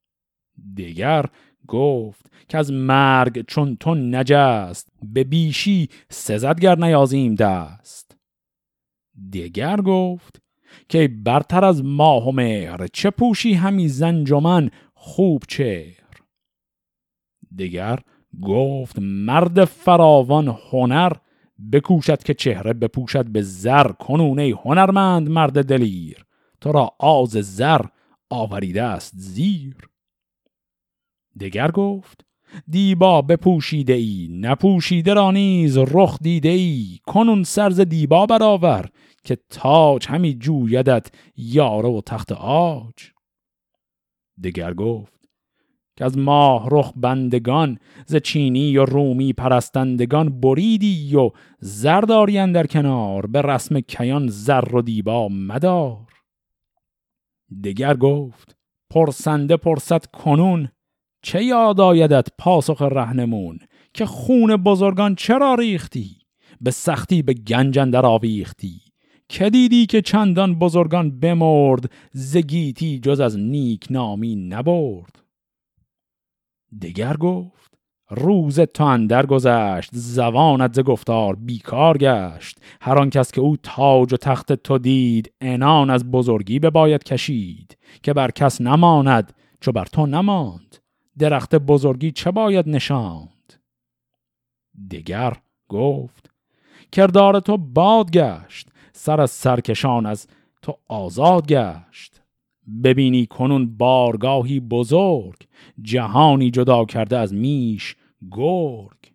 [0.78, 1.26] دگر
[1.68, 8.18] گفت که از مرگ چون تو نجست به بیشی سزدگر نیازیم دست.
[9.34, 10.42] دگر گفت
[10.90, 16.00] که برتر از ماه و مهر چه پوشی همی زنجمن خوب چهر.
[17.60, 18.00] دگر
[18.42, 21.12] گفت مرد فراوان هنر
[21.72, 26.26] بکوشد که چهره بپوشد به زر کنونه هنرمند مرد دلیر.
[26.62, 27.82] تو را آز زر
[28.30, 29.76] آوریده است زیر.
[31.40, 32.26] دگر گفت
[32.70, 38.90] دیبا بپوشیده ای نپوشیده را نیز رخ دیده ای کنون سرز دیبا برآور
[39.24, 43.12] که تاج همی جویدت یاره و تخت آج.
[44.44, 45.20] دگر گفت
[45.98, 53.26] که از ماه رخ بندگان ز چینی و رومی پرستندگان بریدی و زرداری در کنار
[53.26, 56.08] به رسم کیان زر و دیبا مدار.
[57.64, 58.58] دگر گفت
[58.90, 60.70] پرسنده پرسد کنون
[61.22, 63.60] چه یاد آیدت پاسخ رهنمون
[63.94, 66.18] که خون بزرگان چرا ریختی؟
[66.62, 68.82] به سختی به گنجن در آویختی.
[69.30, 75.24] که دیدی که چندان بزرگان بمرد زگیتی جز از نیک نامی نبرد؟
[76.82, 77.74] دگر گفت
[78.10, 82.58] روز تو اندر گذشت زبانت ز گفتار بیکار گشت.
[82.82, 87.04] هر آن کس که او تاج و تخت تو دید انان از بزرگی به باید
[87.04, 87.78] کشید.
[88.04, 90.79] که بر کس نماند چو بر تو نماند.
[91.20, 93.54] درخت بزرگی چه باید نشاند؟
[94.92, 95.38] دگر
[95.70, 96.32] گفت
[96.92, 100.28] کردار تو باد گشت سر از سرکشان از
[100.62, 102.22] تو آزاد گشت.
[102.84, 105.48] ببینی کنون بارگاهی بزرگ
[105.82, 107.96] جهانی جدا کرده از میش
[108.32, 109.14] گرگ.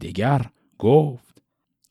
[0.00, 0.46] دگر
[0.78, 1.42] گفت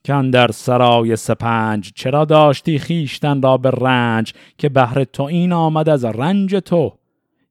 [0.04, 5.88] که در سرای سپنج چرا داشتی خیشتن را به رنج که بهر تو این آمد
[5.88, 6.98] از رنج تو؟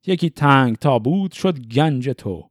[0.06, 2.49] یکی تنگ تابوت شد گنج تو.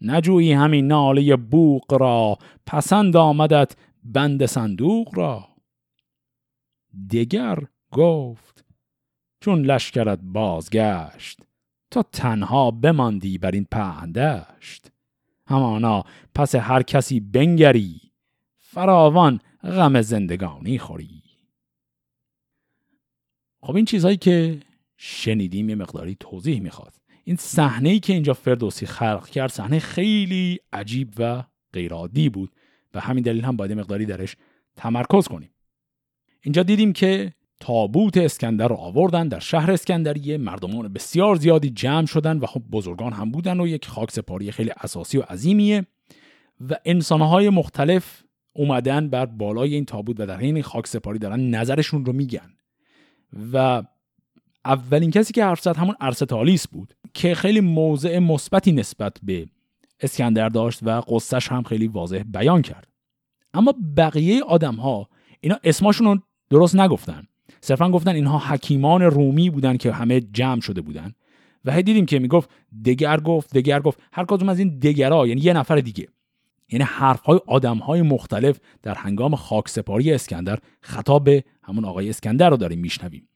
[0.00, 5.48] نجویی همین ناله بوق را پسند آمدت بند صندوق را.
[7.10, 7.58] دگر
[7.92, 8.64] گفت
[9.40, 11.40] چون لشکرت بازگشت
[11.90, 14.92] تا تنها بماندی بر این پهندشت
[15.46, 18.00] همانا پس هر کسی بنگری
[18.58, 21.22] فراوان غم زندگانی خوری.
[23.60, 24.60] خب این چیزهایی که
[25.00, 26.94] شنیدیم یه مقداری توضیح می‌خواد.
[27.24, 32.52] این صحنه ای که اینجا فردوسی خلق کرد صحنه خیلی عجیب و غیرعادی بود
[32.94, 34.36] و همین دلیل هم باید مقداری درش
[34.76, 35.50] تمرکز کنیم.
[36.40, 42.38] اینجا دیدیم که تابوت اسکندر رو آوردن در شهر اسکندریه مردمان بسیار زیادی جمع شدن
[42.38, 45.86] و خب بزرگان هم بودن و یک خاک سپاری خیلی اساسی و عظیمیه
[46.70, 48.22] و انسانهای مختلف
[48.52, 52.50] اومدن بر بالای این تابوت و در این خاک سپاری دارن نظرشون رو میگن
[53.52, 53.82] و
[54.64, 59.46] اولین کسی که حرف زد همون ارستالیس بود که خیلی موضع مثبتی نسبت به
[60.00, 62.88] اسکندر داشت و قصهش هم خیلی واضح بیان کرد.
[63.54, 65.08] اما بقیه آدم ها
[65.40, 66.18] اینا اسماشون رو
[66.50, 67.26] درست نگفتن.
[67.60, 71.12] صرفا گفتن اینها حکیمان رومی بودن که همه جمع شده بودن.
[71.64, 72.50] و هی دیدیم که می‌گفت
[72.84, 74.00] دگر گفت دگر گفت.
[74.12, 76.08] هر کدوم از این دگرها یعنی یه نفر دیگه.
[76.72, 82.10] یعنی حرف های آدم های مختلف در هنگام خاک سپاری اسکندر خطاب به همون آقای
[82.10, 83.27] اسکندر رو داریم میشنویم.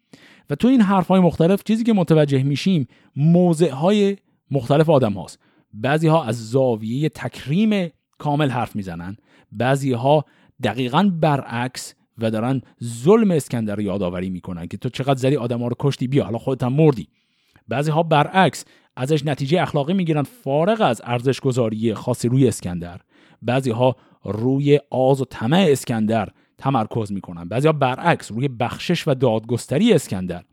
[0.52, 4.16] و تو این حرف های مختلف چیزی که متوجه میشیم موضع های
[4.50, 5.38] مختلف آدم هاست.
[5.74, 9.16] بعضی ها از زاویه تکریم کامل حرف می‌زنن
[9.52, 10.24] بعضی ها
[10.62, 15.68] دقیقا برعکس و دارن ظلم اسکندر رو یادآوری می‌کنن که تو چقدر زدی آدم ها
[15.68, 17.08] رو کشتی بیا حالا خودت هم مردی.
[17.68, 18.64] بعضی ها برعکس
[18.96, 23.00] ازش نتیجه اخلاقی می‌گیرن فارغ از ارزش گذاری خاصی روی اسکندر.
[23.42, 26.28] بعضی ها روی آز و طمع اسکندر
[26.62, 27.48] تمرکز می‌کنن.
[27.48, 30.44] بعضیا برعکس روی بخشش و دادگستری اسکندر.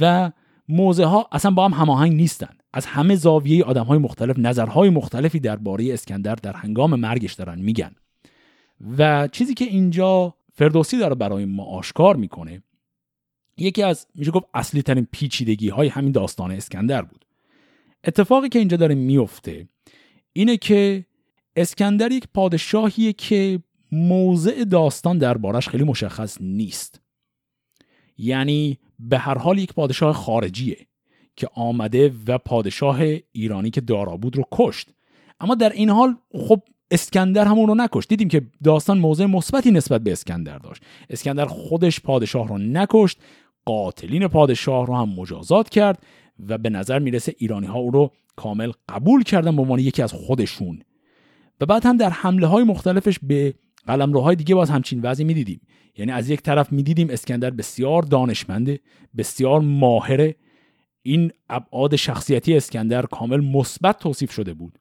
[0.00, 0.32] و
[0.68, 2.56] موزه ها اصلا با هم هماهنگ نیستن.
[2.72, 7.90] از همه زاویه آدم های مختلف نظرهای مختلفی درباره اسکندر در هنگام مرگش دارن میگن.
[8.98, 12.62] و چیزی که اینجا فردوسی داره برای ما آشکار می‌کنه
[13.58, 17.24] یکی از میشه گفت اصلی ترین پیچیدگی های همین داستان اسکندر بود.
[18.04, 19.68] اتفاقی که اینجا داره میفته
[20.32, 21.06] اینه که
[21.56, 23.62] اسکندر یک پادشاهیه که
[23.92, 27.00] موضع داستان دربارش خیلی مشخص نیست.
[28.18, 30.86] یعنی به هر حال یک پادشاه خارجیه
[31.36, 33.00] که آمده و پادشاه
[33.32, 34.90] ایرانی که دارا بود رو کشت.
[35.40, 38.08] اما در این حال خب اسکندر همون رو نکشت.
[38.08, 40.82] دیدیم که داستان موضع مثبتی نسبت به اسکندر داشت.
[41.10, 43.18] اسکندر خودش پادشاه رو نکشت
[43.64, 46.02] قاتلین پادشاه رو هم مجازات کرد
[46.48, 50.12] و به نظر می‌رسه ایرانی ها او رو کامل قبول کردن به عنوان یکی از
[50.12, 50.82] خودشون.
[51.60, 53.54] و بعد هم در حمله های مختلفش به
[53.86, 55.60] قلمروهای دیگه باز همچین وضعی می‌دیدیم.
[55.96, 58.80] یعنی از یک طرف می‌دیدیم اسکندر بسیار دانشمنده
[59.16, 60.36] بسیار ماهره
[61.02, 64.78] این ابعاد شخصیتی اسکندر کامل مثبت توصیف شده بود.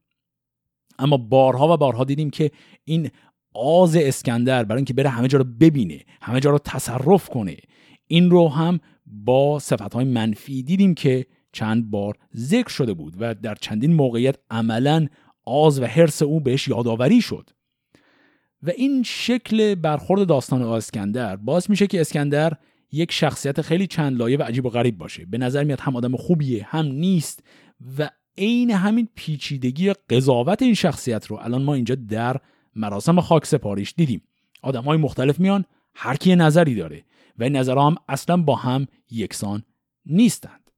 [0.99, 2.51] اما بارها و بارها دیدیم که
[2.83, 3.09] این
[3.53, 7.57] آز اسکندر برای اینکه بره همه جا رو ببینه همه جا رو تصرف کنه
[8.07, 13.55] این رو هم با صفتهای منفی دیدیم که چند بار ذکر شده بود و در
[13.55, 15.07] چندین موقعیت عملا
[15.45, 17.49] آز و حرس او بهش یادآوری شد.
[18.65, 22.53] و این شکل برخورد داستان اسکندر باعث میشه که اسکندر
[22.91, 25.25] یک شخصیت خیلی چند لایه و عجیب و غریب باشه.
[25.25, 27.43] به نظر میاد هم آدم خوبیه هم نیست
[27.97, 32.37] و عین همین پیچیدگی قضاوت این شخصیت رو الان ما اینجا در
[32.75, 34.21] مراسم خاک سپاریش دیدیم.
[34.61, 37.03] آدم های مختلف میان هر کی نظری داره
[37.39, 39.63] و این نظرها هم اصلا با هم یکسان
[40.05, 40.71] نیستند.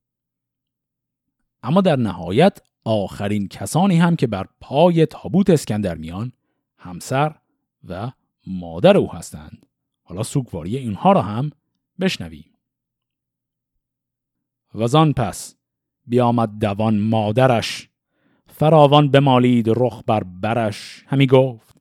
[1.63, 6.31] اما در نهایت آخرین کسانی هم که بر پای تابوت اسکندر میان
[6.77, 7.35] همسر
[7.87, 8.11] و
[8.47, 9.65] مادر او هستند.
[10.03, 11.49] حالا سوگواری اینها را هم
[11.99, 12.51] بشنویم.
[14.75, 15.55] وزان پس
[16.05, 17.89] بیامد دوان مادرش.
[18.47, 21.03] فراوان بمالید رخ بر برش.
[21.07, 21.77] همی گفت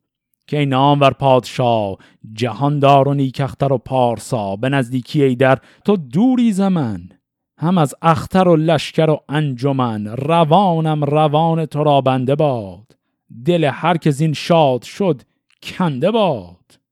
[0.47, 1.97] که ای نامور پادشاه
[2.33, 7.09] جهاندار و نیکختر و پارسا به نزدیکی ای در تو دوری زمن.
[7.59, 12.97] هم از اختر و لشکر و انجمن روانم روان تو را بنده باد.
[13.45, 15.23] دل هر که زین شاد شد
[15.67, 16.87] کنده باد.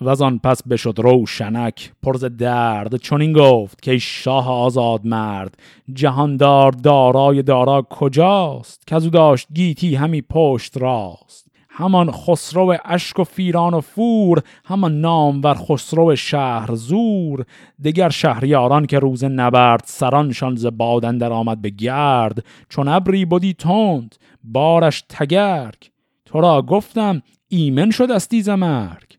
[0.00, 5.58] و آن پس بشد روشنک پرز درد چون این گفت که شاه آزاد مرد
[5.92, 11.46] جهاندار دارای دارا کجاست؟ که او داشت گیتی همی پشت راست.
[11.70, 17.44] همان خسرو اشک و فیران و فور همان نام ور خسرو شهر زور.
[17.84, 22.44] دگر شهریاران که روز نبرد سرانشان ز بادن آمد به گرد.
[22.68, 24.14] چون ابری بودی تند
[24.44, 25.90] بارش تگرگ.
[26.24, 29.18] تو را گفتم ایمن شد استی ز مرگ.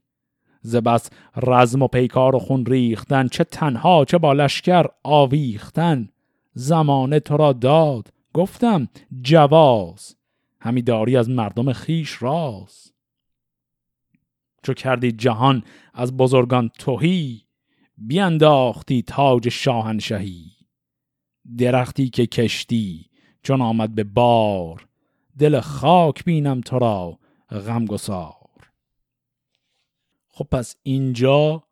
[0.61, 6.09] ز بس رزم و پیکار و خون ریختن چه تنها چه با لشکر آویختن.
[6.53, 8.87] زمانه تو را داد گفتم
[9.21, 10.15] جواز.
[10.61, 12.91] همی داری از مردم خیش راز.
[14.63, 15.63] چو کردی جهان
[15.93, 17.41] از بزرگان توهی
[17.97, 20.51] بیانداختی تاج شاهنشهی.
[21.57, 23.05] درختی که کشتی
[23.43, 24.87] چون آمد به بار
[25.39, 27.19] دل خاک بینم تو را
[27.51, 28.33] غمگسار.
[30.27, 31.63] خب پس اینجا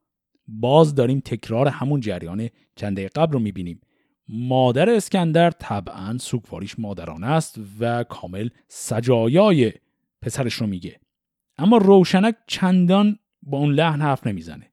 [0.48, 3.82] باز داریم تکرار همون جریان چند قبل رو می‌بینیم.
[4.28, 9.74] مادر اسکندر طبعا سوگواریش مادرانه است و کامل سجایای
[10.22, 11.00] پسرش رو میگه.
[11.58, 14.72] اما روشنک چندان با اون لحن حرف نمی‌زنه.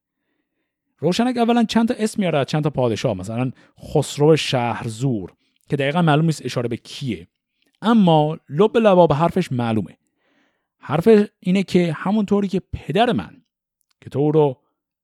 [0.99, 5.33] روشنک اولا چند تا اسم میاره چند تا پادشاه مثلا خسرو شهرزور
[5.69, 7.29] که دقیقا معلوم نیست اشاره به کیه.
[7.83, 9.97] اما لب لباب حرفش معلومه.
[10.83, 11.09] حرف
[11.41, 13.45] اینه که همونطوری که پدر من
[14.01, 14.63] که تو رو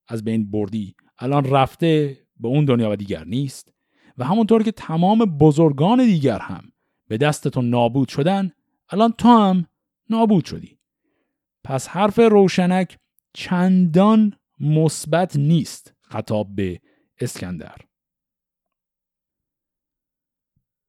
[0.09, 3.73] از بین بردی الان رفته به اون دنیا و دیگر نیست
[4.19, 6.73] و همونطور که تمام بزرگان دیگر هم
[7.09, 8.53] به دست تو نابود شدن
[8.91, 9.67] الان تو هم
[10.11, 10.79] نابود شدی.
[11.65, 12.99] پس حرف روشنک
[13.35, 16.81] چندان مثبت نیست خطاب به
[17.21, 17.77] اسکندر.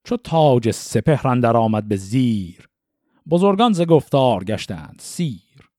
[0.03, 2.68] چو تاج سپهر آمد به زیر
[3.29, 5.69] بزرگان ز گفتار گشتند سیر.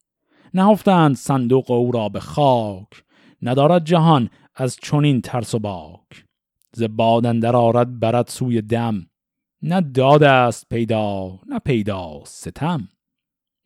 [0.55, 3.05] نهفتند صندوق او را به خاک
[3.43, 6.25] ندارد جهان از چنین ترس و باک.
[6.73, 9.07] ز بادندر آرد برد سوی دم
[9.63, 12.89] نه داد است پیدا نه پیدا ستم.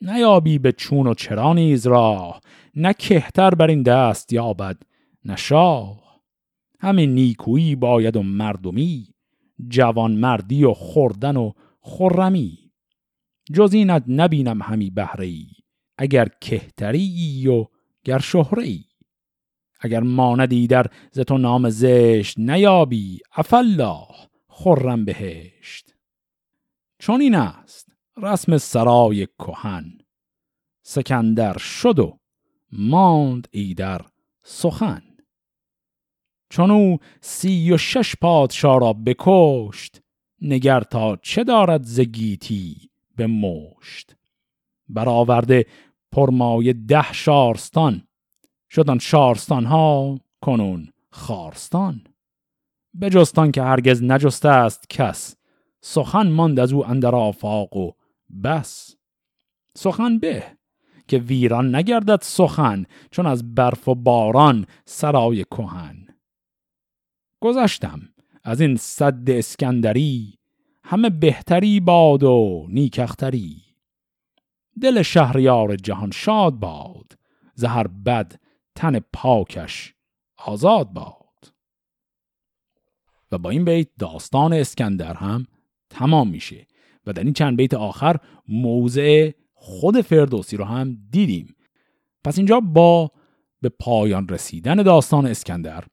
[0.01, 2.41] نیابی به چون و چرا نیز راه
[2.75, 4.83] نه کهتر بر این دست یابد
[5.25, 6.20] نه شاه.
[6.81, 9.09] همین نیکویی باید و مردمی
[9.68, 12.64] جوان مردی و خوردن و خرمی.
[13.53, 15.32] جز اینت نبینم همی بهره
[15.99, 17.66] اگر کهتری و
[18.05, 18.84] گر شهره ای
[19.80, 24.07] اگر ماندی در ز تو نام زشت نیابی افالله
[24.49, 25.95] خرم بهشت.
[26.99, 29.99] چون این است رسم سرای کهن.
[30.82, 32.18] سکندر شد و
[32.72, 34.01] ماند ایدر
[34.42, 35.03] سخن.
[36.51, 40.01] چون او سی و شش پادشاه را بکشت
[40.42, 44.17] نگر تا چه دارد زگیتی به مشت.
[44.89, 45.67] برآورده
[46.12, 48.03] پرمایه ده شارستان.
[48.71, 52.05] شدن شارستان ها کنون خارستان.
[53.01, 55.37] بجستان که هرگز نجسته است کس.
[55.81, 57.93] سخن ماند از او اندر آفاق و
[58.45, 58.97] بس.
[59.77, 60.45] سخن به
[61.09, 66.07] که ویران نگردد سخن چون از برف و باران سرای کهن.
[67.41, 68.01] گذشتم
[68.45, 70.39] از این صد اسکندری
[70.95, 73.62] همه بهتری باد و نیکختری
[74.82, 77.12] دل شهریار جهان شاد باد
[77.55, 78.40] زهر بد
[78.74, 79.95] تن پاکش
[80.36, 81.53] آزاد باد.
[83.32, 85.47] و با این بیت داستان اسکندر هم
[85.90, 86.66] تمام میشه
[87.07, 88.16] و در این چند بیت آخر
[88.49, 91.57] موضع خود فردوسی رو هم دیدیم.
[92.24, 93.11] پس اینجا با
[93.61, 95.84] به پایان رسیدن داستان اسکندر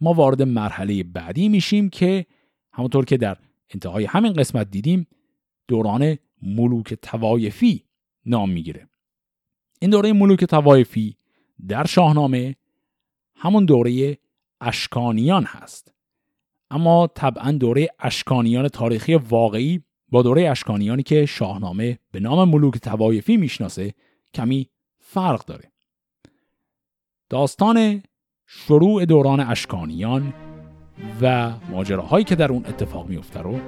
[0.00, 2.26] ما وارد مرحله بعدی میشیم که
[2.72, 3.36] همونطور که در
[3.70, 5.06] انتهای همین قسمت دیدیم
[5.68, 7.84] دوران ملوک توایفی
[8.26, 8.88] نام می‌گیره.
[9.80, 11.16] این دوره ملوک توایفی
[11.68, 12.56] در شاهنامه
[13.36, 14.18] همون دوره
[14.60, 15.94] اشکانیان هست.
[16.70, 23.36] اما طبعا دوره اشکانیان تاریخی واقعی با دوره اشکانیانی که شاهنامه به نام ملوک توایفی
[23.36, 23.94] می‌شناسه
[24.34, 25.72] کمی فرق داره.
[27.28, 28.02] داستان
[28.46, 30.49] شروع دوران اشکانیان
[31.22, 33.58] و ماجراهایی که در اون اتفاق میفته رو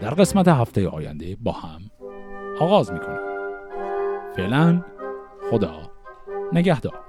[0.00, 1.80] در قسمت هفته آینده با هم
[2.60, 3.20] آغاز می‌کنیم.
[4.36, 4.84] فعلا
[5.50, 5.90] خدا
[6.52, 7.07] نگهدار.